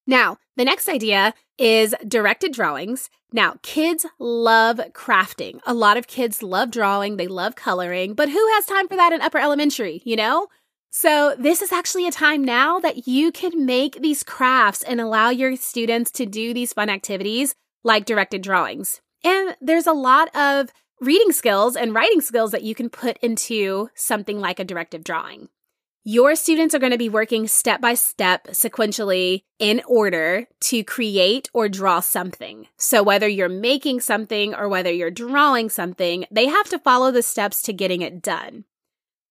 Now, 0.07 0.39
the 0.57 0.65
next 0.65 0.89
idea 0.89 1.35
is 1.59 1.95
directed 2.07 2.53
drawings. 2.53 3.11
Now, 3.33 3.57
kids 3.63 4.07
love 4.19 4.79
crafting. 4.93 5.61
A 5.67 5.75
lot 5.75 5.97
of 5.97 6.07
kids 6.07 6.43
love 6.43 6.71
drawing, 6.71 7.17
they 7.17 7.27
love 7.27 7.57
coloring, 7.57 8.15
but 8.15 8.29
who 8.29 8.47
has 8.55 8.67
time 8.67 8.89
for 8.89 8.97
that 8.97 9.13
in 9.13 9.21
upper 9.21 9.39
elementary, 9.39 10.01
you 10.05 10.17
know? 10.17 10.47
So, 10.91 11.35
this 11.39 11.61
is 11.61 11.73
actually 11.73 12.07
a 12.07 12.13
time 12.13 12.43
now 12.43 12.79
that 12.79 13.07
you 13.07 13.33
can 13.33 13.67
make 13.67 14.01
these 14.01 14.23
crafts 14.23 14.83
and 14.83 15.01
allow 15.01 15.29
your 15.31 15.57
students 15.57 16.11
to 16.13 16.25
do 16.25 16.55
these 16.55 16.73
fun 16.73 16.89
activities 16.89 17.55
like 17.85 18.07
directed 18.07 18.43
drawings. 18.43 19.01
And 19.23 19.57
there's 19.61 19.87
a 19.87 19.93
lot 19.93 20.35
of 20.35 20.71
reading 21.01 21.33
skills 21.33 21.77
and 21.77 21.95
writing 21.95 22.21
skills 22.21 22.53
that 22.53 22.63
you 22.63 22.75
can 22.75 22.89
put 22.89 23.19
into 23.19 23.91
something 23.95 24.41
like 24.41 24.59
a 24.59 24.65
directive 24.65 25.05
drawing. 25.05 25.49
Your 26.09 26.37
students 26.37 26.73
are 26.73 26.79
going 26.79 26.93
to 26.93 26.99
be 26.99 27.09
working 27.09 27.49
step 27.49 27.81
by 27.81 27.95
step 27.95 28.47
sequentially 28.51 29.43
in 29.59 29.83
order 29.89 30.47
to 30.61 30.85
create 30.85 31.51
or 31.53 31.69
draw 31.69 31.99
something. 31.99 32.69
So 32.77 33.03
whether 33.03 33.27
you're 33.27 33.49
making 33.49 34.03
something 34.03 34.55
or 34.55 34.69
whether 34.69 34.93
you're 34.93 35.11
drawing 35.11 35.69
something, 35.69 36.25
they 36.31 36.47
have 36.47 36.69
to 36.69 36.79
follow 36.79 37.11
the 37.11 37.25
steps 37.25 37.61
to 37.63 37.73
getting 37.73 38.03
it 38.03 38.23
done. 38.23 38.67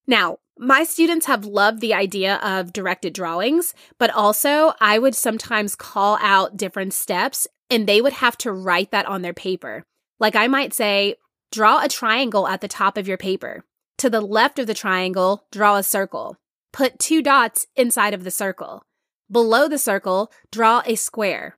Now, 0.05 0.39
my 0.59 0.83
students 0.83 1.27
have 1.27 1.45
loved 1.45 1.79
the 1.79 1.93
idea 1.93 2.41
of 2.43 2.73
directed 2.73 3.13
drawings, 3.13 3.73
but 3.97 4.09
also 4.09 4.73
I 4.81 4.99
would 4.99 5.15
sometimes 5.15 5.77
call 5.77 6.17
out 6.19 6.57
different 6.57 6.93
steps 6.93 7.47
and 7.69 7.87
they 7.87 8.01
would 8.01 8.11
have 8.11 8.37
to 8.39 8.51
write 8.51 8.91
that 8.91 9.05
on 9.05 9.21
their 9.21 9.33
paper. 9.33 9.85
Like 10.19 10.35
I 10.35 10.47
might 10.47 10.73
say, 10.73 11.15
draw 11.53 11.81
a 11.81 11.87
triangle 11.87 12.49
at 12.49 12.59
the 12.59 12.67
top 12.67 12.97
of 12.97 13.07
your 13.07 13.17
paper. 13.17 13.63
To 13.99 14.09
the 14.09 14.19
left 14.19 14.59
of 14.59 14.67
the 14.67 14.73
triangle, 14.73 15.45
draw 15.53 15.77
a 15.77 15.81
circle. 15.83 16.35
Put 16.75 16.99
two 16.99 17.21
dots 17.21 17.67
inside 17.77 18.13
of 18.13 18.25
the 18.25 18.31
circle. 18.31 18.83
Below 19.31 19.69
the 19.69 19.77
circle, 19.77 20.29
draw 20.51 20.81
a 20.85 20.95
square. 20.95 21.55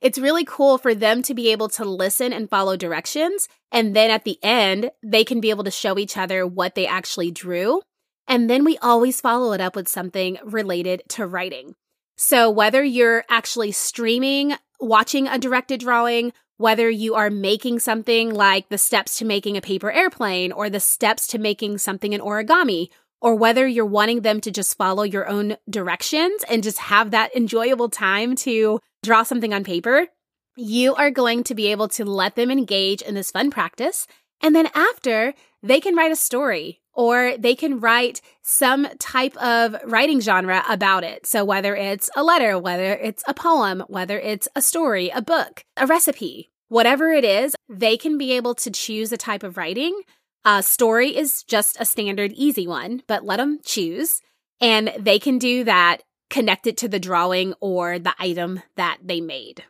It's 0.00 0.20
really 0.20 0.44
cool 0.44 0.78
for 0.78 0.94
them 0.94 1.20
to 1.22 1.34
be 1.34 1.50
able 1.50 1.68
to 1.70 1.84
listen 1.84 2.32
and 2.32 2.48
follow 2.48 2.76
directions. 2.76 3.48
And 3.72 3.96
then 3.96 4.08
at 4.12 4.22
the 4.22 4.38
end, 4.40 4.92
they 5.02 5.24
can 5.24 5.40
be 5.40 5.50
able 5.50 5.64
to 5.64 5.72
show 5.72 5.98
each 5.98 6.16
other 6.16 6.46
what 6.46 6.76
they 6.76 6.86
actually 6.86 7.32
drew. 7.32 7.82
And 8.28 8.48
then 8.48 8.62
we 8.62 8.78
always 8.78 9.20
follow 9.20 9.52
it 9.52 9.60
up 9.60 9.74
with 9.74 9.88
something 9.88 10.38
related 10.44 11.02
to 11.08 11.26
writing. 11.26 11.74
So 12.16 12.48
whether 12.48 12.84
you're 12.84 13.24
actually 13.28 13.72
streaming, 13.72 14.54
watching 14.78 15.26
a 15.26 15.38
directed 15.38 15.80
drawing, 15.80 16.32
whether 16.58 16.88
you 16.88 17.16
are 17.16 17.30
making 17.30 17.80
something 17.80 18.32
like 18.32 18.68
the 18.68 18.78
steps 18.78 19.18
to 19.18 19.24
making 19.24 19.56
a 19.56 19.60
paper 19.60 19.90
airplane 19.90 20.52
or 20.52 20.70
the 20.70 20.78
steps 20.78 21.26
to 21.26 21.38
making 21.38 21.78
something 21.78 22.12
in 22.12 22.20
origami, 22.20 22.90
or 23.22 23.36
whether 23.36 23.66
you're 23.66 23.86
wanting 23.86 24.20
them 24.20 24.40
to 24.40 24.50
just 24.50 24.76
follow 24.76 25.04
your 25.04 25.28
own 25.28 25.56
directions 25.70 26.44
and 26.50 26.62
just 26.62 26.78
have 26.78 27.12
that 27.12 27.34
enjoyable 27.34 27.88
time 27.88 28.34
to 28.34 28.80
draw 29.04 29.22
something 29.22 29.54
on 29.54 29.62
paper, 29.62 30.08
you 30.56 30.94
are 30.96 31.10
going 31.10 31.44
to 31.44 31.54
be 31.54 31.68
able 31.68 31.88
to 31.88 32.04
let 32.04 32.34
them 32.34 32.50
engage 32.50 33.00
in 33.00 33.14
this 33.14 33.30
fun 33.30 33.50
practice. 33.50 34.06
And 34.42 34.54
then 34.54 34.68
after, 34.74 35.34
they 35.62 35.80
can 35.80 35.94
write 35.94 36.10
a 36.10 36.16
story 36.16 36.80
or 36.94 37.36
they 37.38 37.54
can 37.54 37.78
write 37.78 38.20
some 38.42 38.88
type 38.98 39.36
of 39.36 39.76
writing 39.84 40.20
genre 40.20 40.64
about 40.68 41.04
it. 41.04 41.24
So 41.24 41.44
whether 41.44 41.76
it's 41.76 42.10
a 42.16 42.24
letter, 42.24 42.58
whether 42.58 42.92
it's 42.94 43.22
a 43.26 43.34
poem, 43.34 43.84
whether 43.86 44.18
it's 44.18 44.48
a 44.54 44.60
story, 44.60 45.10
a 45.10 45.22
book, 45.22 45.64
a 45.76 45.86
recipe, 45.86 46.50
whatever 46.68 47.10
it 47.10 47.24
is, 47.24 47.54
they 47.68 47.96
can 47.96 48.18
be 48.18 48.32
able 48.32 48.54
to 48.56 48.70
choose 48.70 49.12
a 49.12 49.16
type 49.16 49.44
of 49.44 49.56
writing 49.56 50.02
uh, 50.44 50.62
story 50.62 51.16
is 51.16 51.42
just 51.42 51.76
a 51.80 51.84
standard 51.84 52.32
easy 52.32 52.66
one, 52.66 53.02
but 53.06 53.24
let 53.24 53.36
them 53.36 53.60
choose. 53.64 54.20
And 54.60 54.92
they 54.98 55.18
can 55.18 55.38
do 55.38 55.64
that 55.64 56.02
connected 56.30 56.76
to 56.78 56.88
the 56.88 57.00
drawing 57.00 57.54
or 57.60 57.98
the 57.98 58.14
item 58.18 58.62
that 58.76 58.98
they 59.02 59.20
made. 59.20 59.64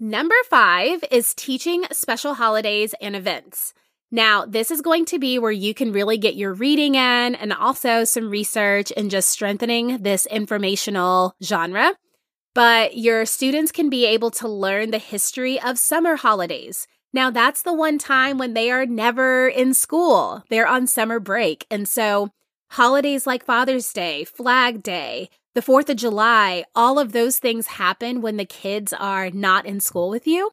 Number 0.00 0.36
five 0.48 1.04
is 1.10 1.34
teaching 1.34 1.84
special 1.92 2.34
holidays 2.34 2.94
and 3.00 3.16
events. 3.16 3.74
Now, 4.10 4.46
this 4.46 4.70
is 4.70 4.80
going 4.80 5.04
to 5.06 5.18
be 5.18 5.38
where 5.38 5.52
you 5.52 5.74
can 5.74 5.92
really 5.92 6.16
get 6.16 6.36
your 6.36 6.54
reading 6.54 6.94
in 6.94 7.34
and 7.34 7.52
also 7.52 8.04
some 8.04 8.30
research 8.30 8.90
and 8.96 9.10
just 9.10 9.28
strengthening 9.28 9.98
this 10.02 10.24
informational 10.26 11.34
genre. 11.42 11.92
but 12.54 12.96
your 12.96 13.24
students 13.24 13.70
can 13.70 13.88
be 13.88 14.04
able 14.04 14.32
to 14.32 14.48
learn 14.48 14.90
the 14.90 14.98
history 14.98 15.60
of 15.60 15.78
summer 15.78 16.16
holidays. 16.16 16.88
Now, 17.12 17.30
that's 17.30 17.62
the 17.62 17.72
one 17.72 17.98
time 17.98 18.38
when 18.38 18.54
they 18.54 18.70
are 18.70 18.86
never 18.86 19.48
in 19.48 19.72
school. 19.74 20.44
They're 20.50 20.66
on 20.66 20.86
summer 20.86 21.18
break. 21.20 21.66
And 21.70 21.88
so, 21.88 22.30
holidays 22.70 23.26
like 23.26 23.44
Father's 23.44 23.90
Day, 23.92 24.24
Flag 24.24 24.82
Day, 24.82 25.30
the 25.54 25.62
4th 25.62 25.88
of 25.88 25.96
July, 25.96 26.64
all 26.74 26.98
of 26.98 27.12
those 27.12 27.38
things 27.38 27.66
happen 27.66 28.20
when 28.20 28.36
the 28.36 28.44
kids 28.44 28.92
are 28.92 29.30
not 29.30 29.64
in 29.64 29.80
school 29.80 30.10
with 30.10 30.26
you. 30.26 30.50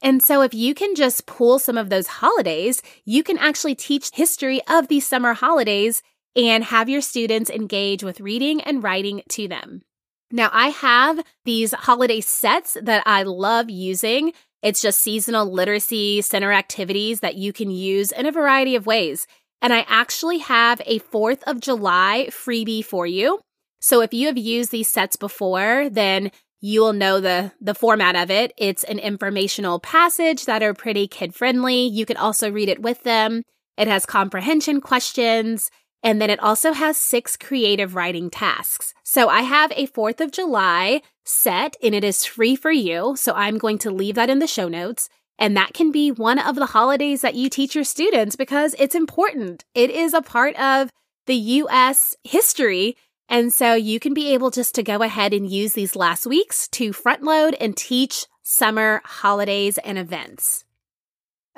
And 0.00 0.22
so, 0.22 0.42
if 0.42 0.54
you 0.54 0.74
can 0.74 0.94
just 0.94 1.26
pull 1.26 1.58
some 1.58 1.76
of 1.76 1.90
those 1.90 2.06
holidays, 2.06 2.82
you 3.04 3.22
can 3.22 3.38
actually 3.38 3.74
teach 3.74 4.10
history 4.14 4.60
of 4.68 4.88
these 4.88 5.06
summer 5.06 5.34
holidays 5.34 6.02
and 6.36 6.64
have 6.64 6.88
your 6.88 7.00
students 7.00 7.50
engage 7.50 8.04
with 8.04 8.20
reading 8.20 8.60
and 8.60 8.82
writing 8.82 9.22
to 9.30 9.48
them. 9.48 9.82
Now, 10.30 10.50
I 10.52 10.68
have 10.68 11.24
these 11.44 11.72
holiday 11.72 12.20
sets 12.20 12.76
that 12.80 13.02
I 13.06 13.22
love 13.22 13.70
using. 13.70 14.32
It's 14.62 14.82
just 14.82 15.00
seasonal 15.00 15.50
literacy 15.50 16.22
center 16.22 16.52
activities 16.52 17.20
that 17.20 17.36
you 17.36 17.52
can 17.52 17.70
use 17.70 18.12
in 18.12 18.26
a 18.26 18.32
variety 18.32 18.74
of 18.74 18.86
ways. 18.86 19.26
And 19.62 19.72
I 19.72 19.84
actually 19.88 20.38
have 20.38 20.80
a 20.84 20.98
4th 21.00 21.42
of 21.44 21.60
July 21.60 22.28
freebie 22.30 22.84
for 22.84 23.06
you. 23.06 23.40
So 23.80 24.00
if 24.00 24.12
you 24.12 24.26
have 24.26 24.38
used 24.38 24.70
these 24.70 24.88
sets 24.88 25.16
before, 25.16 25.88
then 25.90 26.30
you 26.60 26.80
will 26.80 26.92
know 26.92 27.20
the 27.20 27.52
the 27.60 27.74
format 27.74 28.16
of 28.16 28.30
it. 28.30 28.52
It's 28.56 28.82
an 28.84 28.98
informational 28.98 29.78
passage 29.78 30.46
that 30.46 30.62
are 30.62 30.74
pretty 30.74 31.06
kid 31.06 31.34
friendly. 31.34 31.86
You 31.86 32.06
can 32.06 32.16
also 32.16 32.50
read 32.50 32.68
it 32.68 32.82
with 32.82 33.02
them. 33.02 33.42
It 33.76 33.88
has 33.88 34.06
comprehension 34.06 34.80
questions. 34.80 35.70
And 36.02 36.20
then 36.20 36.30
it 36.30 36.40
also 36.40 36.72
has 36.72 36.96
six 36.96 37.36
creative 37.36 37.94
writing 37.94 38.30
tasks. 38.30 38.94
So 39.02 39.28
I 39.28 39.42
have 39.42 39.72
a 39.72 39.86
4th 39.88 40.20
of 40.20 40.30
July 40.30 41.02
set 41.26 41.76
and 41.82 41.94
it 41.94 42.04
is 42.04 42.24
free 42.24 42.56
for 42.56 42.70
you. 42.70 43.14
So 43.16 43.32
I'm 43.34 43.58
going 43.58 43.78
to 43.78 43.90
leave 43.90 44.14
that 44.14 44.30
in 44.30 44.38
the 44.38 44.46
show 44.46 44.68
notes. 44.68 45.08
And 45.38 45.56
that 45.56 45.74
can 45.74 45.92
be 45.92 46.10
one 46.10 46.38
of 46.38 46.56
the 46.56 46.66
holidays 46.66 47.20
that 47.20 47.34
you 47.34 47.50
teach 47.50 47.74
your 47.74 47.84
students 47.84 48.36
because 48.36 48.74
it's 48.78 48.94
important. 48.94 49.64
It 49.74 49.90
is 49.90 50.14
a 50.14 50.22
part 50.22 50.58
of 50.58 50.90
the 51.26 51.34
US 51.34 52.16
history. 52.24 52.96
And 53.28 53.52
so 53.52 53.74
you 53.74 54.00
can 54.00 54.14
be 54.14 54.32
able 54.32 54.50
just 54.50 54.74
to 54.76 54.82
go 54.82 55.02
ahead 55.02 55.34
and 55.34 55.50
use 55.50 55.74
these 55.74 55.96
last 55.96 56.26
weeks 56.26 56.68
to 56.68 56.92
front 56.92 57.22
load 57.22 57.54
and 57.60 57.76
teach 57.76 58.26
summer 58.42 59.02
holidays 59.04 59.78
and 59.78 59.98
events. 59.98 60.64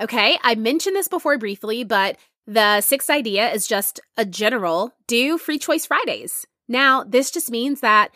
Okay, 0.00 0.38
I 0.42 0.54
mentioned 0.54 0.96
this 0.96 1.08
before 1.08 1.38
briefly, 1.38 1.84
but 1.84 2.16
the 2.46 2.80
sixth 2.80 3.10
idea 3.10 3.50
is 3.52 3.66
just 3.66 4.00
a 4.16 4.24
general 4.24 4.92
do 5.06 5.36
free 5.36 5.58
choice 5.58 5.84
Fridays. 5.84 6.46
Now, 6.68 7.04
this 7.04 7.30
just 7.30 7.50
means 7.50 7.80
that 7.80 8.10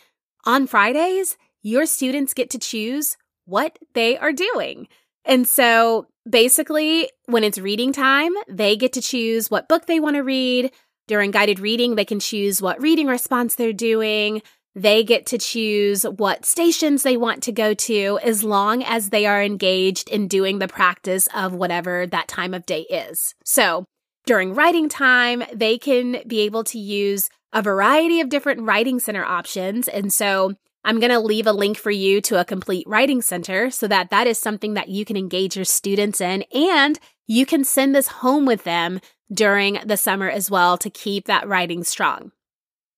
on 0.45 0.67
Fridays, 0.67 1.37
your 1.63 1.87
students 1.87 2.35
get 2.35 2.51
to 2.51 2.59
choose 2.59 3.17
what 3.45 3.79
they 3.95 4.19
are 4.19 4.33
doing. 4.33 4.89
And 5.25 5.47
so 5.47 6.07
basically, 6.29 7.11
when 7.27 7.45
it's 7.45 7.59
reading 7.59 7.93
time, 7.93 8.33
they 8.49 8.77
get 8.77 8.93
to 8.95 9.01
choose 9.01 9.51
what 9.51 9.69
book 9.69 9.87
they 9.87 10.01
want 10.01 10.17
to 10.17 10.23
read. 10.23 10.73
During 11.09 11.31
guided 11.31 11.61
reading, 11.61 11.95
they 11.95 12.05
can 12.05 12.21
choose 12.21 12.63
what 12.63 12.81
reading 12.81 13.07
response 13.07 13.55
they're 13.55 13.73
doing. 13.73 14.43
They 14.75 15.05
get 15.05 15.27
to 15.27 15.39
choose 15.39 16.05
what 16.05 16.47
stations 16.47 17.03
they 17.03 17.17
want 17.17 17.43
to 17.45 17.53
go 17.53 17.75
to 17.75 18.19
as 18.23 18.43
long 18.43 18.83
as 18.83 19.11
they 19.11 19.27
are 19.27 19.43
engaged 19.43 20.09
in 20.09 20.29
doing 20.29 20.59
the 20.59 20.69
practice 20.69 21.29
of 21.35 21.53
whatever 21.53 22.07
that 22.07 22.29
time 22.29 22.55
of 22.55 22.65
day 22.65 22.83
is. 22.83 23.35
So 23.45 23.85
during 24.25 24.55
writing 24.55 24.89
time, 24.89 25.43
they 25.53 25.77
can 25.77 26.23
be 26.27 26.41
able 26.41 26.65
to 26.65 26.79
use 26.79 27.29
a 27.53 27.63
variety 27.63 28.21
of 28.21 28.29
different 28.29 28.63
writing 28.63 28.99
center 28.99 29.25
options. 29.25 29.89
And 29.89 30.13
so 30.13 30.55
I'm 30.85 30.99
going 30.99 31.13
to 31.13 31.21
leave 31.21 31.47
a 31.47 31.53
link 31.53 31.77
for 31.77 31.91
you 31.91 32.21
to 32.23 32.41
a 32.41 32.45
complete 32.45 32.87
writing 32.89 33.23
center 33.23 33.71
so 33.71 33.87
that 33.89 34.11
that 34.11 34.27
is 34.27 34.39
something 34.39 34.75
that 34.75 34.89
you 34.89 35.05
can 35.05 35.17
engage 35.17 35.57
your 35.57 35.65
students 35.65 36.21
in 36.21 36.43
and 36.53 36.99
you 37.27 37.47
can 37.47 37.65
send 37.65 37.95
this 37.95 38.09
home 38.09 38.47
with 38.47 38.65
them 38.65 39.01
during 39.33 39.79
the 39.85 39.97
summer 39.97 40.29
as 40.29 40.51
well 40.51 40.77
to 40.79 40.91
keep 40.91 41.27
that 41.27 41.47
writing 41.47 41.85
strong. 41.85 42.33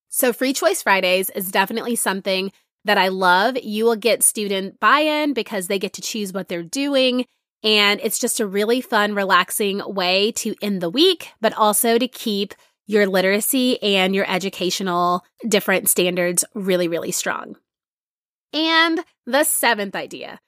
So 0.09 0.33
free 0.33 0.53
choice 0.53 0.83
Fridays 0.83 1.31
is 1.31 1.51
definitely 1.51 1.97
something 1.97 2.53
that 2.85 2.99
I 2.99 3.09
love. 3.09 3.57
You 3.62 3.85
will 3.85 3.97
get 3.97 4.23
student 4.23 4.81
buy-in 4.81 5.33
because 5.33 5.67
they 5.67 5.79
get 5.79 5.93
to 5.95 6.03
choose 6.03 6.33
what 6.33 6.49
they're 6.49 6.62
doing. 6.62 7.27
And 7.62 8.01
it's 8.03 8.19
just 8.19 8.40
a 8.40 8.47
really 8.47 8.81
fun, 8.81 9.14
relaxing 9.14 9.83
way 9.87 10.33
to 10.33 10.55
end 10.61 10.81
the 10.81 10.90
week, 10.90 11.31
but 11.40 11.55
also 11.55 11.99
to 11.99 12.09
keep 12.09 12.55
your 12.87 13.07
literacy 13.07 13.83
and 13.83 14.14
your 14.14 14.29
educational 14.29 15.25
different 15.49 15.88
standards 15.88 16.44
really, 16.55 16.88
really 16.88 17.12
strong. 17.12 17.57
And 18.53 19.01
the 19.27 19.44
seventh 19.44 19.97
idea 19.97 20.40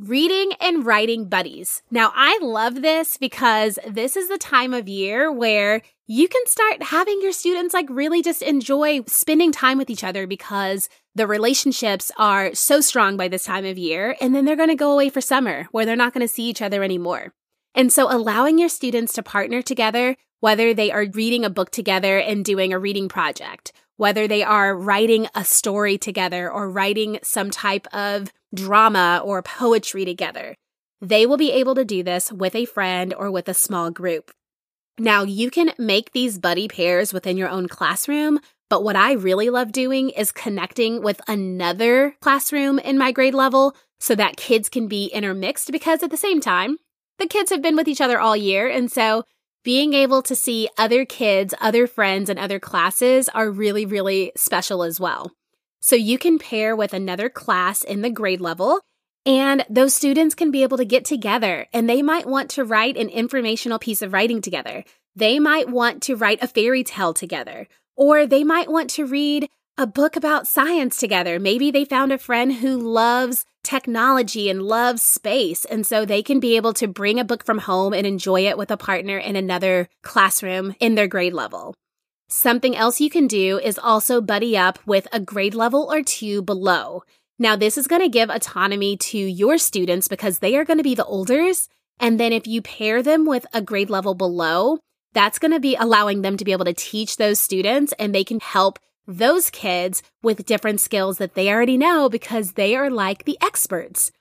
reading 0.00 0.52
and 0.60 0.86
writing 0.86 1.26
buddies. 1.26 1.82
Now, 1.90 2.10
I 2.14 2.38
love 2.40 2.80
this 2.80 3.18
because 3.18 3.78
this 3.86 4.16
is 4.16 4.28
the 4.28 4.38
time 4.38 4.72
of 4.72 4.88
year 4.88 5.30
where 5.30 5.82
you 6.06 6.26
can 6.26 6.44
start 6.46 6.82
having 6.82 7.20
your 7.20 7.32
students 7.32 7.74
like 7.74 7.86
really 7.90 8.22
just 8.22 8.40
enjoy 8.40 9.02
spending 9.06 9.52
time 9.52 9.76
with 9.76 9.90
each 9.90 10.02
other 10.02 10.26
because 10.26 10.88
the 11.14 11.26
relationships 11.26 12.10
are 12.16 12.54
so 12.54 12.80
strong 12.80 13.18
by 13.18 13.28
this 13.28 13.44
time 13.44 13.66
of 13.66 13.76
year. 13.76 14.16
And 14.22 14.34
then 14.34 14.46
they're 14.46 14.56
going 14.56 14.70
to 14.70 14.74
go 14.74 14.92
away 14.92 15.10
for 15.10 15.20
summer 15.20 15.68
where 15.70 15.84
they're 15.84 15.96
not 15.96 16.14
going 16.14 16.26
to 16.26 16.32
see 16.32 16.44
each 16.44 16.62
other 16.62 16.82
anymore. 16.82 17.34
And 17.74 17.92
so 17.92 18.10
allowing 18.10 18.58
your 18.58 18.70
students 18.70 19.12
to 19.14 19.22
partner 19.22 19.60
together, 19.60 20.16
whether 20.40 20.74
they 20.74 20.90
are 20.90 21.06
reading 21.12 21.44
a 21.44 21.50
book 21.50 21.70
together 21.70 22.18
and 22.18 22.44
doing 22.44 22.72
a 22.72 22.78
reading 22.78 23.08
project, 23.08 23.72
whether 23.96 24.26
they 24.26 24.42
are 24.42 24.76
writing 24.76 25.28
a 25.34 25.44
story 25.44 25.98
together 25.98 26.50
or 26.50 26.70
writing 26.70 27.18
some 27.22 27.50
type 27.50 27.86
of 27.94 28.32
drama 28.54 29.22
or 29.24 29.42
poetry 29.42 30.04
together, 30.04 30.56
they 31.00 31.26
will 31.26 31.36
be 31.36 31.52
able 31.52 31.74
to 31.74 31.84
do 31.84 32.02
this 32.02 32.32
with 32.32 32.54
a 32.54 32.64
friend 32.64 33.14
or 33.14 33.30
with 33.30 33.48
a 33.48 33.54
small 33.54 33.90
group. 33.90 34.30
Now, 34.98 35.22
you 35.22 35.50
can 35.50 35.72
make 35.78 36.12
these 36.12 36.38
buddy 36.38 36.68
pairs 36.68 37.12
within 37.12 37.36
your 37.36 37.48
own 37.48 37.68
classroom, 37.68 38.38
but 38.68 38.84
what 38.84 38.96
I 38.96 39.12
really 39.12 39.48
love 39.50 39.72
doing 39.72 40.10
is 40.10 40.30
connecting 40.30 41.02
with 41.02 41.20
another 41.26 42.16
classroom 42.20 42.78
in 42.78 42.98
my 42.98 43.12
grade 43.12 43.34
level 43.34 43.74
so 43.98 44.14
that 44.14 44.36
kids 44.36 44.68
can 44.68 44.88
be 44.88 45.06
intermixed 45.06 45.72
because 45.72 46.02
at 46.02 46.10
the 46.10 46.16
same 46.16 46.40
time, 46.40 46.78
the 47.18 47.26
kids 47.26 47.50
have 47.50 47.62
been 47.62 47.76
with 47.76 47.88
each 47.88 48.00
other 48.00 48.18
all 48.18 48.36
year. 48.36 48.68
And 48.68 48.90
so 48.90 49.24
being 49.62 49.92
able 49.94 50.22
to 50.22 50.34
see 50.34 50.68
other 50.78 51.04
kids, 51.04 51.54
other 51.60 51.86
friends, 51.86 52.30
and 52.30 52.38
other 52.38 52.58
classes 52.58 53.28
are 53.28 53.50
really, 53.50 53.84
really 53.84 54.32
special 54.36 54.82
as 54.82 54.98
well. 54.98 55.32
So 55.80 55.96
you 55.96 56.18
can 56.18 56.38
pair 56.38 56.76
with 56.76 56.92
another 56.92 57.28
class 57.28 57.82
in 57.82 58.02
the 58.02 58.10
grade 58.10 58.40
level 58.40 58.80
and 59.26 59.64
those 59.68 59.94
students 59.94 60.34
can 60.34 60.50
be 60.50 60.62
able 60.62 60.78
to 60.78 60.84
get 60.84 61.04
together 61.04 61.66
and 61.72 61.88
they 61.88 62.02
might 62.02 62.26
want 62.26 62.50
to 62.50 62.64
write 62.64 62.96
an 62.96 63.08
informational 63.08 63.78
piece 63.78 64.02
of 64.02 64.12
writing 64.12 64.40
together. 64.40 64.84
They 65.14 65.38
might 65.38 65.68
want 65.68 66.02
to 66.04 66.16
write 66.16 66.42
a 66.42 66.48
fairy 66.48 66.84
tale 66.84 67.12
together, 67.12 67.68
or 67.96 68.26
they 68.26 68.44
might 68.44 68.70
want 68.70 68.90
to 68.90 69.04
read 69.04 69.48
a 69.76 69.86
book 69.86 70.16
about 70.16 70.46
science 70.46 70.96
together. 70.96 71.38
Maybe 71.38 71.70
they 71.70 71.84
found 71.84 72.12
a 72.12 72.18
friend 72.18 72.52
who 72.52 72.78
loves 72.78 73.44
technology 73.62 74.48
and 74.48 74.62
loves 74.62 75.02
space. 75.02 75.64
And 75.64 75.86
so 75.86 76.04
they 76.04 76.22
can 76.22 76.40
be 76.40 76.56
able 76.56 76.72
to 76.74 76.88
bring 76.88 77.20
a 77.20 77.24
book 77.24 77.44
from 77.44 77.58
home 77.58 77.92
and 77.92 78.06
enjoy 78.06 78.46
it 78.46 78.58
with 78.58 78.70
a 78.70 78.76
partner 78.76 79.18
in 79.18 79.36
another 79.36 79.88
classroom 80.02 80.74
in 80.80 80.94
their 80.94 81.08
grade 81.08 81.34
level. 81.34 81.74
Something 82.28 82.76
else 82.76 83.00
you 83.00 83.10
can 83.10 83.26
do 83.26 83.58
is 83.58 83.78
also 83.78 84.20
buddy 84.20 84.56
up 84.56 84.78
with 84.86 85.08
a 85.12 85.18
grade 85.20 85.54
level 85.54 85.92
or 85.92 86.02
two 86.02 86.42
below. 86.42 87.02
Now, 87.40 87.56
this 87.56 87.76
is 87.76 87.88
going 87.88 88.02
to 88.02 88.08
give 88.08 88.30
autonomy 88.30 88.96
to 88.98 89.18
your 89.18 89.58
students 89.58 90.08
because 90.08 90.38
they 90.38 90.56
are 90.56 90.64
going 90.64 90.76
to 90.76 90.84
be 90.84 90.94
the 90.94 91.04
olders. 91.04 91.68
And 91.98 92.20
then 92.20 92.32
if 92.32 92.46
you 92.46 92.62
pair 92.62 93.02
them 93.02 93.26
with 93.26 93.46
a 93.52 93.60
grade 93.60 93.90
level 93.90 94.14
below, 94.14 94.78
that's 95.12 95.38
going 95.38 95.52
to 95.52 95.60
be 95.60 95.74
allowing 95.74 96.22
them 96.22 96.36
to 96.36 96.44
be 96.44 96.52
able 96.52 96.66
to 96.66 96.72
teach 96.72 97.16
those 97.16 97.40
students 97.40 97.92
and 97.98 98.14
they 98.14 98.24
can 98.24 98.40
help 98.40 98.78
those 99.18 99.50
kids 99.50 100.02
with 100.22 100.46
different 100.46 100.80
skills 100.80 101.18
that 101.18 101.34
they 101.34 101.50
already 101.50 101.76
know 101.76 102.08
because 102.08 102.52
they 102.52 102.76
are 102.76 102.90
like 102.90 103.24
the 103.24 103.38
experts. 103.42 104.12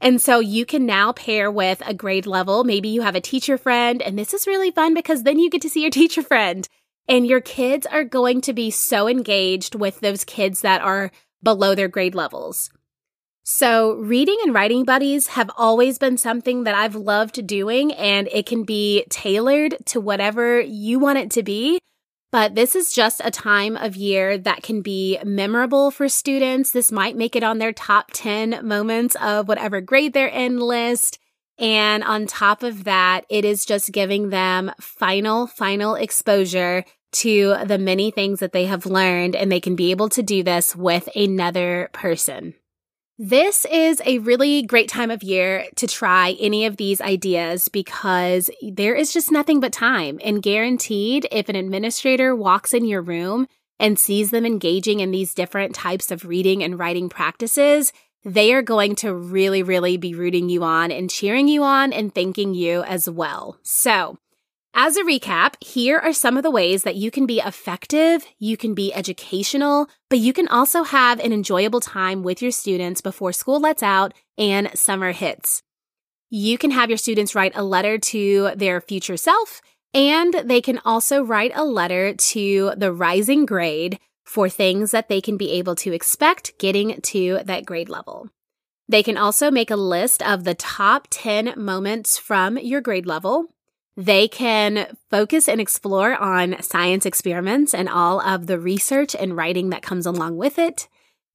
And 0.00 0.20
so 0.20 0.38
you 0.38 0.64
can 0.64 0.86
now 0.86 1.12
pair 1.12 1.50
with 1.50 1.82
a 1.86 1.94
grade 1.94 2.26
level. 2.26 2.64
Maybe 2.64 2.88
you 2.88 3.02
have 3.02 3.16
a 3.16 3.20
teacher 3.20 3.58
friend 3.58 4.00
and 4.00 4.18
this 4.18 4.32
is 4.32 4.46
really 4.46 4.70
fun 4.70 4.94
because 4.94 5.22
then 5.22 5.38
you 5.38 5.50
get 5.50 5.62
to 5.62 5.68
see 5.68 5.82
your 5.82 5.90
teacher 6.02 6.22
friend 6.22 6.68
and 7.08 7.26
your 7.26 7.40
kids 7.40 7.86
are 7.86 8.04
going 8.04 8.40
to 8.42 8.52
be 8.52 8.70
so 8.70 9.08
engaged 9.08 9.74
with 9.74 10.00
those 10.00 10.24
kids 10.24 10.60
that 10.60 10.82
are 10.82 11.10
below 11.42 11.74
their 11.74 11.88
grade 11.88 12.14
levels. 12.14 12.70
So, 13.50 13.94
reading 13.94 14.36
and 14.42 14.52
writing 14.52 14.84
buddies 14.84 15.28
have 15.28 15.50
always 15.56 15.98
been 15.98 16.18
something 16.18 16.64
that 16.64 16.74
I've 16.74 16.94
loved 16.94 17.46
doing, 17.46 17.92
and 17.92 18.28
it 18.30 18.44
can 18.44 18.64
be 18.64 19.06
tailored 19.08 19.74
to 19.86 20.02
whatever 20.02 20.60
you 20.60 20.98
want 20.98 21.16
it 21.16 21.30
to 21.30 21.42
be. 21.42 21.78
But 22.30 22.54
this 22.54 22.76
is 22.76 22.92
just 22.92 23.22
a 23.24 23.30
time 23.30 23.76
of 23.76 23.96
year 23.96 24.36
that 24.36 24.62
can 24.62 24.82
be 24.82 25.18
memorable 25.24 25.90
for 25.90 26.08
students. 26.08 26.70
This 26.70 26.92
might 26.92 27.16
make 27.16 27.34
it 27.34 27.42
on 27.42 27.58
their 27.58 27.72
top 27.72 28.10
10 28.12 28.66
moments 28.66 29.16
of 29.16 29.48
whatever 29.48 29.80
grade 29.80 30.12
they're 30.12 30.28
in 30.28 30.58
list. 30.58 31.18
And 31.58 32.04
on 32.04 32.26
top 32.26 32.62
of 32.62 32.84
that, 32.84 33.24
it 33.30 33.44
is 33.44 33.64
just 33.64 33.92
giving 33.92 34.28
them 34.28 34.70
final, 34.78 35.46
final 35.46 35.94
exposure 35.94 36.84
to 37.10 37.56
the 37.64 37.78
many 37.78 38.10
things 38.10 38.40
that 38.40 38.52
they 38.52 38.66
have 38.66 38.84
learned 38.84 39.34
and 39.34 39.50
they 39.50 39.60
can 39.60 39.74
be 39.74 39.90
able 39.90 40.10
to 40.10 40.22
do 40.22 40.42
this 40.42 40.76
with 40.76 41.08
another 41.16 41.88
person. 41.92 42.54
This 43.20 43.64
is 43.64 44.00
a 44.06 44.18
really 44.18 44.62
great 44.62 44.88
time 44.88 45.10
of 45.10 45.24
year 45.24 45.66
to 45.74 45.88
try 45.88 46.36
any 46.38 46.66
of 46.66 46.76
these 46.76 47.00
ideas 47.00 47.68
because 47.68 48.48
there 48.62 48.94
is 48.94 49.12
just 49.12 49.32
nothing 49.32 49.58
but 49.58 49.72
time. 49.72 50.20
And 50.22 50.40
guaranteed, 50.40 51.26
if 51.32 51.48
an 51.48 51.56
administrator 51.56 52.36
walks 52.36 52.72
in 52.72 52.84
your 52.84 53.02
room 53.02 53.48
and 53.80 53.98
sees 53.98 54.30
them 54.30 54.46
engaging 54.46 55.00
in 55.00 55.10
these 55.10 55.34
different 55.34 55.74
types 55.74 56.12
of 56.12 56.26
reading 56.26 56.62
and 56.62 56.78
writing 56.78 57.08
practices, 57.08 57.92
they 58.24 58.52
are 58.52 58.62
going 58.62 58.94
to 58.96 59.12
really, 59.12 59.64
really 59.64 59.96
be 59.96 60.14
rooting 60.14 60.48
you 60.48 60.62
on 60.62 60.92
and 60.92 61.10
cheering 61.10 61.48
you 61.48 61.64
on 61.64 61.92
and 61.92 62.14
thanking 62.14 62.54
you 62.54 62.84
as 62.84 63.10
well. 63.10 63.58
So, 63.64 64.18
as 64.80 64.96
a 64.96 65.02
recap, 65.02 65.54
here 65.60 65.98
are 65.98 66.12
some 66.12 66.36
of 66.36 66.44
the 66.44 66.52
ways 66.52 66.84
that 66.84 66.94
you 66.94 67.10
can 67.10 67.26
be 67.26 67.40
effective, 67.40 68.24
you 68.38 68.56
can 68.56 68.74
be 68.74 68.94
educational, 68.94 69.88
but 70.08 70.20
you 70.20 70.32
can 70.32 70.46
also 70.46 70.84
have 70.84 71.18
an 71.18 71.32
enjoyable 71.32 71.80
time 71.80 72.22
with 72.22 72.40
your 72.40 72.52
students 72.52 73.00
before 73.00 73.32
school 73.32 73.58
lets 73.58 73.82
out 73.82 74.14
and 74.38 74.70
summer 74.78 75.10
hits. 75.10 75.64
You 76.30 76.58
can 76.58 76.70
have 76.70 76.90
your 76.90 76.96
students 76.96 77.34
write 77.34 77.56
a 77.56 77.64
letter 77.64 77.98
to 77.98 78.52
their 78.54 78.80
future 78.80 79.16
self, 79.16 79.60
and 79.94 80.32
they 80.44 80.60
can 80.60 80.78
also 80.84 81.24
write 81.24 81.50
a 81.56 81.64
letter 81.64 82.14
to 82.14 82.72
the 82.76 82.92
rising 82.92 83.46
grade 83.46 83.98
for 84.24 84.48
things 84.48 84.92
that 84.92 85.08
they 85.08 85.20
can 85.20 85.36
be 85.36 85.50
able 85.50 85.74
to 85.74 85.92
expect 85.92 86.56
getting 86.60 87.00
to 87.00 87.40
that 87.46 87.66
grade 87.66 87.88
level. 87.88 88.28
They 88.88 89.02
can 89.02 89.16
also 89.16 89.50
make 89.50 89.72
a 89.72 89.76
list 89.76 90.22
of 90.22 90.44
the 90.44 90.54
top 90.54 91.08
10 91.10 91.54
moments 91.56 92.16
from 92.16 92.56
your 92.58 92.80
grade 92.80 93.06
level 93.06 93.46
they 93.98 94.28
can 94.28 94.96
focus 95.10 95.48
and 95.48 95.60
explore 95.60 96.14
on 96.14 96.62
science 96.62 97.04
experiments 97.04 97.74
and 97.74 97.88
all 97.88 98.20
of 98.20 98.46
the 98.46 98.56
research 98.56 99.16
and 99.16 99.36
writing 99.36 99.70
that 99.70 99.82
comes 99.82 100.06
along 100.06 100.36
with 100.36 100.56
it. 100.56 100.86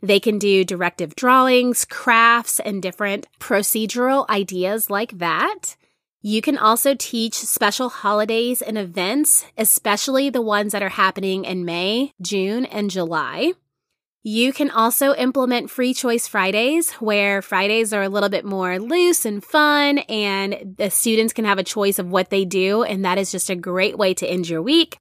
They 0.02 0.21
can 0.21 0.39
do 0.39 0.63
directive 0.63 1.13
drawings, 1.13 1.84
crafts, 1.84 2.62
and 2.62 2.82
different 2.82 3.28
procedural 3.38 4.28
ideas 4.30 4.89
like 4.89 5.17
that. 5.17 5.76
You 6.21 6.41
can 6.41 6.58
also 6.58 6.95
teach 6.97 7.34
special 7.34 7.89
holidays 7.89 8.62
and 8.62 8.78
events, 8.78 9.45
especially 9.58 10.30
the 10.30 10.41
ones 10.41 10.71
that 10.71 10.82
are 10.82 10.88
happening 10.88 11.43
in 11.43 11.65
May, 11.65 12.13
June, 12.21 12.63
and 12.63 12.89
July. 12.89 13.52
You 14.25 14.53
can 14.53 14.69
also 14.69 15.13
implement 15.15 15.69
free 15.69 15.93
choice 15.93 16.29
Fridays 16.29 16.93
where 16.93 17.41
Fridays 17.41 17.91
are 17.91 18.03
a 18.03 18.09
little 18.09 18.29
bit 18.29 18.45
more 18.45 18.79
loose 18.79 19.25
and 19.25 19.43
fun 19.43 19.97
and 19.97 20.75
the 20.77 20.89
students 20.89 21.33
can 21.33 21.43
have 21.43 21.57
a 21.57 21.63
choice 21.63 21.99
of 21.99 22.09
what 22.09 22.29
they 22.29 22.45
do. 22.45 22.83
And 22.83 23.03
that 23.03 23.17
is 23.17 23.33
just 23.33 23.49
a 23.49 23.55
great 23.55 23.97
way 23.97 24.13
to 24.13 24.25
end 24.25 24.47
your 24.47 24.62
week. 24.62 24.97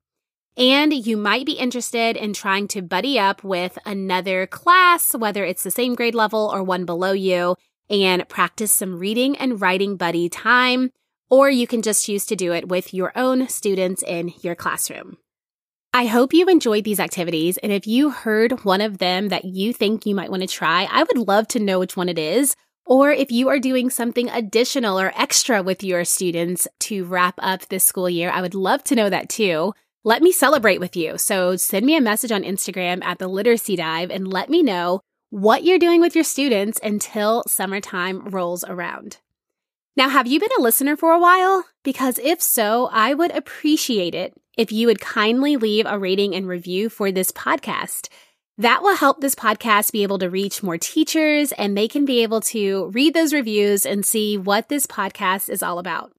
And 0.57 0.93
you 0.93 1.17
might 1.17 1.47
be 1.47 1.53
interested 1.53 2.17
in 2.17 2.33
trying 2.33 2.67
to 2.69 2.83
buddy 2.83 3.17
up 3.17 3.45
with 3.45 3.79
another 3.87 4.49
class, 4.49 5.15
whether 5.15 5.45
it's 5.45 5.63
the 5.63 5.71
same 5.71 5.95
grade 5.95 6.17
level 6.17 6.51
or 6.53 6.65
one 6.65 6.85
below 6.85 7.13
you, 7.13 7.55
and 7.89 8.29
practice 8.29 8.73
some 8.73 8.99
reading 8.99 9.37
and 9.37 9.61
writing 9.61 9.97
buddy 9.97 10.29
time. 10.29 10.91
Or 11.31 11.49
you 11.49 11.69
can 11.69 11.81
just 11.81 12.05
choose 12.05 12.27
to 12.27 12.37
do 12.37 12.53
it 12.53 12.67
with 12.67 12.93
your 12.93 13.13
own 13.17 13.49
students 13.49 14.03
in 14.03 14.33
your 14.43 14.57
classroom. 14.57 15.17
I 15.95 16.07
hope 16.07 16.33
you 16.33 16.47
enjoyed 16.47 16.85
these 16.85 17.01
activities. 17.01 17.59
And 17.59 17.71
if 17.71 17.87
you 17.87 18.09
heard 18.09 18.65
one 18.65 18.81
of 18.81 18.97
them 18.97 19.29
that 19.29 19.45
you 19.45 19.75
think 19.75 20.07
you 20.07 20.15
might 20.15 20.31
want 20.31 20.41
to 20.41 20.49
try, 20.49 20.89
I 20.91 21.03
would 21.03 21.29
love 21.29 21.47
to 21.49 21.61
know 21.61 21.79
which 21.79 21.99
one 21.99 22.09
it 22.09 22.19
is. 22.19 22.57
Or 22.87 23.11
if 23.11 23.31
you 23.31 23.51
are 23.51 23.59
doing 23.59 23.91
something 23.91 24.31
additional 24.31 24.99
or 24.99 25.13
extra 25.15 25.63
with 25.63 25.85
your 25.85 26.07
students 26.07 26.67
to 26.81 27.05
wrap 27.05 27.35
up 27.39 27.69
this 27.69 27.85
school 27.85 28.09
year, 28.09 28.31
I 28.31 28.41
would 28.41 28.55
love 28.55 28.83
to 28.85 28.95
know 28.95 29.11
that 29.11 29.29
too. 29.29 29.75
Let 30.03 30.23
me 30.23 30.33
celebrate 30.33 30.81
with 30.81 30.97
you. 30.97 31.19
So 31.19 31.57
send 31.57 31.85
me 31.85 31.95
a 31.95 32.01
message 32.01 32.33
on 32.33 32.43
Instagram 32.43 33.05
at 33.05 33.19
the 33.19 33.29
Literacy 33.29 33.77
Dive 33.77 34.11
and 34.11 34.33
let 34.33 34.49
me 34.49 34.63
know 34.63 35.03
what 35.29 35.63
you're 35.63 35.79
doing 35.79 36.01
with 36.01 36.15
your 36.15 36.25
students 36.25 36.81
until 36.83 37.45
summertime 37.47 38.31
rolls 38.31 38.65
around. 38.65 39.19
Now, 39.95 40.09
have 40.09 40.27
you 40.27 40.41
been 40.41 40.49
a 40.59 40.63
listener 40.63 40.97
for 40.97 41.13
a 41.13 41.21
while? 41.21 41.67
Because 41.85 42.19
if 42.19 42.41
so, 42.41 42.89
I 42.91 43.13
would 43.13 43.31
appreciate 43.31 44.15
it 44.15 44.33
if 44.57 44.73
you 44.73 44.87
would 44.87 45.01
kindly 45.01 45.57
leave 45.57 45.87
a 45.87 45.99
rating 45.99 46.35
and 46.35 46.47
review 46.47 46.89
for 46.89 47.11
this 47.11 47.33
podcast. 47.33 48.09
That 48.59 48.83
will 48.83 48.97
help 48.97 49.21
this 49.21 49.35
podcast 49.35 49.93
be 49.93 50.03
able 50.03 50.19
to 50.19 50.29
reach 50.29 50.63
more 50.63 50.79
teachers 50.79 51.53
and 51.53 51.77
they 51.77 51.89
can 51.89 52.05
be 52.05 52.23
able 52.23 52.41
to 52.43 52.87
read 52.89 53.15
those 53.15 53.33
reviews 53.33 53.87
and 53.87 54.05
see 54.05 54.37
what 54.37 54.69
this 54.69 54.87
podcast 54.87 55.49
is 55.49 55.63
all 55.63 55.79
about. 55.79 56.13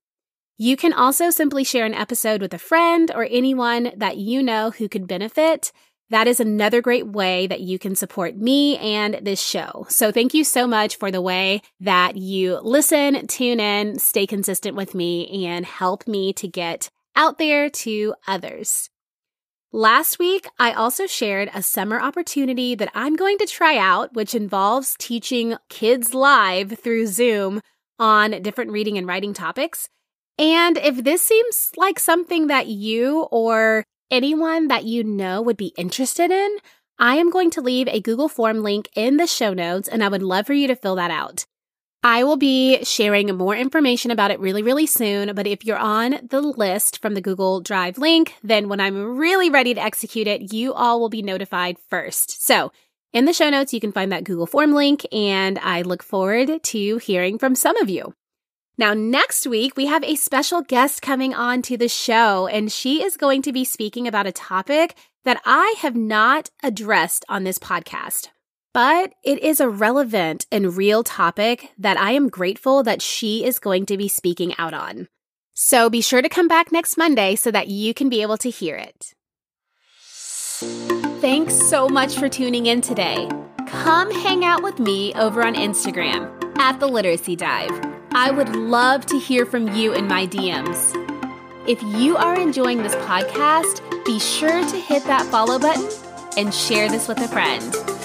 You 0.57 0.75
can 0.75 0.93
also 0.93 1.29
simply 1.29 1.63
share 1.63 1.85
an 1.85 1.93
episode 1.93 2.41
with 2.41 2.53
a 2.53 2.59
friend 2.59 3.11
or 3.13 3.27
anyone 3.29 3.91
that 3.95 4.17
you 4.17 4.41
know 4.41 4.71
who 4.71 4.89
could 4.89 5.07
benefit. 5.07 5.71
That 6.09 6.27
is 6.27 6.39
another 6.39 6.81
great 6.81 7.07
way 7.07 7.47
that 7.47 7.61
you 7.61 7.79
can 7.79 7.95
support 7.95 8.35
me 8.35 8.77
and 8.77 9.15
this 9.21 9.41
show. 9.41 9.85
So 9.89 10.11
thank 10.11 10.33
you 10.33 10.43
so 10.43 10.67
much 10.67 10.97
for 10.97 11.09
the 11.09 11.21
way 11.21 11.61
that 11.79 12.17
you 12.17 12.59
listen, 12.61 13.25
tune 13.27 13.59
in, 13.59 13.97
stay 13.99 14.27
consistent 14.27 14.75
with 14.75 14.93
me, 14.93 15.47
and 15.47 15.65
help 15.65 16.07
me 16.07 16.33
to 16.33 16.47
get 16.47 16.89
out 17.15 17.37
there 17.37 17.69
to 17.69 18.15
others. 18.27 18.89
Last 19.71 20.19
week, 20.19 20.47
I 20.59 20.71
also 20.73 21.07
shared 21.07 21.49
a 21.53 21.63
summer 21.63 21.99
opportunity 21.99 22.75
that 22.75 22.91
I'm 22.93 23.15
going 23.15 23.39
to 23.39 23.47
try 23.47 23.75
out, 23.77 24.13
which 24.13 24.35
involves 24.35 24.95
teaching 24.99 25.55
kids 25.67 26.13
live 26.13 26.77
through 26.77 27.07
Zoom 27.07 27.59
on 27.97 28.41
different 28.43 28.71
reading 28.71 28.99
and 28.99 29.07
writing 29.07 29.33
topics. 29.33 29.89
And 30.37 30.77
if 30.77 31.03
this 31.03 31.23
seems 31.23 31.71
like 31.75 31.99
something 31.99 32.47
that 32.47 32.67
you 32.67 33.23
or 33.31 33.83
anyone 34.11 34.67
that 34.67 34.85
you 34.85 35.03
know 35.03 35.41
would 35.41 35.57
be 35.57 35.73
interested 35.77 36.29
in, 36.29 36.57
I 36.99 37.15
am 37.15 37.31
going 37.31 37.49
to 37.51 37.61
leave 37.61 37.87
a 37.87 37.99
Google 37.99 38.29
form 38.29 38.61
link 38.61 38.89
in 38.95 39.17
the 39.17 39.27
show 39.27 39.53
notes 39.53 39.87
and 39.87 40.03
I 40.03 40.07
would 40.07 40.21
love 40.21 40.45
for 40.45 40.53
you 40.53 40.67
to 40.67 40.75
fill 40.75 40.95
that 40.95 41.11
out. 41.11 41.45
I 42.05 42.25
will 42.25 42.35
be 42.35 42.83
sharing 42.83 43.33
more 43.37 43.55
information 43.55 44.11
about 44.11 44.31
it 44.31 44.39
really, 44.39 44.61
really 44.61 44.85
soon. 44.85 45.33
But 45.33 45.47
if 45.47 45.63
you're 45.63 45.77
on 45.77 46.19
the 46.29 46.41
list 46.41 47.01
from 47.01 47.13
the 47.13 47.21
Google 47.21 47.61
Drive 47.61 47.97
link, 47.97 48.35
then 48.43 48.67
when 48.67 48.81
I'm 48.81 49.17
really 49.17 49.49
ready 49.49 49.73
to 49.73 49.81
execute 49.81 50.27
it, 50.27 50.53
you 50.53 50.73
all 50.73 50.99
will 50.99 51.09
be 51.09 51.21
notified 51.21 51.77
first. 51.89 52.45
So 52.45 52.73
in 53.13 53.23
the 53.23 53.31
show 53.31 53.49
notes, 53.49 53.73
you 53.73 53.79
can 53.79 53.93
find 53.93 54.11
that 54.11 54.25
Google 54.25 54.47
form 54.47 54.73
link, 54.73 55.05
and 55.13 55.57
I 55.59 55.83
look 55.83 56.03
forward 56.03 56.61
to 56.61 56.97
hearing 56.97 57.37
from 57.37 57.55
some 57.55 57.77
of 57.77 57.89
you. 57.89 58.13
Now, 58.77 58.93
next 58.95 59.45
week, 59.45 59.77
we 59.77 59.85
have 59.85 60.03
a 60.03 60.15
special 60.15 60.61
guest 60.61 61.03
coming 61.03 61.33
on 61.33 61.61
to 61.63 61.77
the 61.77 61.87
show, 61.87 62.47
and 62.47 62.71
she 62.71 63.03
is 63.03 63.15
going 63.15 63.43
to 63.43 63.53
be 63.53 63.63
speaking 63.63 64.07
about 64.07 64.25
a 64.25 64.31
topic 64.31 64.95
that 65.25 65.39
I 65.45 65.75
have 65.77 65.95
not 65.95 66.49
addressed 66.63 67.23
on 67.29 67.43
this 67.43 67.59
podcast. 67.59 68.29
But 68.73 69.13
it 69.23 69.37
is 69.43 69.59
a 69.59 69.69
relevant 69.69 70.47
and 70.51 70.75
real 70.75 71.03
topic 71.03 71.69
that 71.77 71.97
I 71.97 72.11
am 72.11 72.27
grateful 72.27 72.81
that 72.83 73.03
she 73.03 73.45
is 73.45 73.59
going 73.59 73.85
to 73.85 73.97
be 73.97 74.07
speaking 74.07 74.55
out 74.57 74.73
on. 74.73 75.07
So 75.53 75.91
be 75.91 76.01
sure 76.01 76.23
to 76.23 76.29
come 76.29 76.47
back 76.47 76.71
next 76.71 76.97
Monday 76.97 77.35
so 77.35 77.51
that 77.51 77.67
you 77.67 77.93
can 77.93 78.09
be 78.09 78.23
able 78.23 78.37
to 78.37 78.49
hear 78.49 78.75
it. 78.75 79.13
Thanks 81.21 81.53
so 81.53 81.87
much 81.87 82.15
for 82.15 82.27
tuning 82.27 82.65
in 82.65 82.81
today. 82.81 83.29
Come 83.67 84.09
hang 84.09 84.43
out 84.43 84.63
with 84.63 84.79
me 84.79 85.13
over 85.13 85.45
on 85.45 85.53
Instagram 85.53 86.57
at 86.57 86.79
the 86.79 86.87
Literacy 86.87 87.35
Dive. 87.35 87.71
I 88.11 88.31
would 88.31 88.55
love 88.55 89.05
to 89.07 89.19
hear 89.19 89.45
from 89.45 89.73
you 89.75 89.93
in 89.93 90.07
my 90.07 90.25
DMs. 90.25 90.99
If 91.67 91.81
you 91.83 92.17
are 92.17 92.39
enjoying 92.39 92.81
this 92.81 92.95
podcast, 92.95 93.81
be 94.03 94.19
sure 94.19 94.67
to 94.67 94.77
hit 94.77 95.03
that 95.05 95.25
follow 95.27 95.59
button 95.59 95.87
and 96.37 96.51
share 96.51 96.89
this 96.89 97.07
with 97.07 97.19
a 97.19 97.27
friend. 97.27 98.02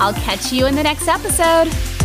I'll 0.00 0.14
catch 0.14 0.52
you 0.52 0.66
in 0.66 0.74
the 0.74 0.82
next 0.82 1.08
episode. 1.08 2.03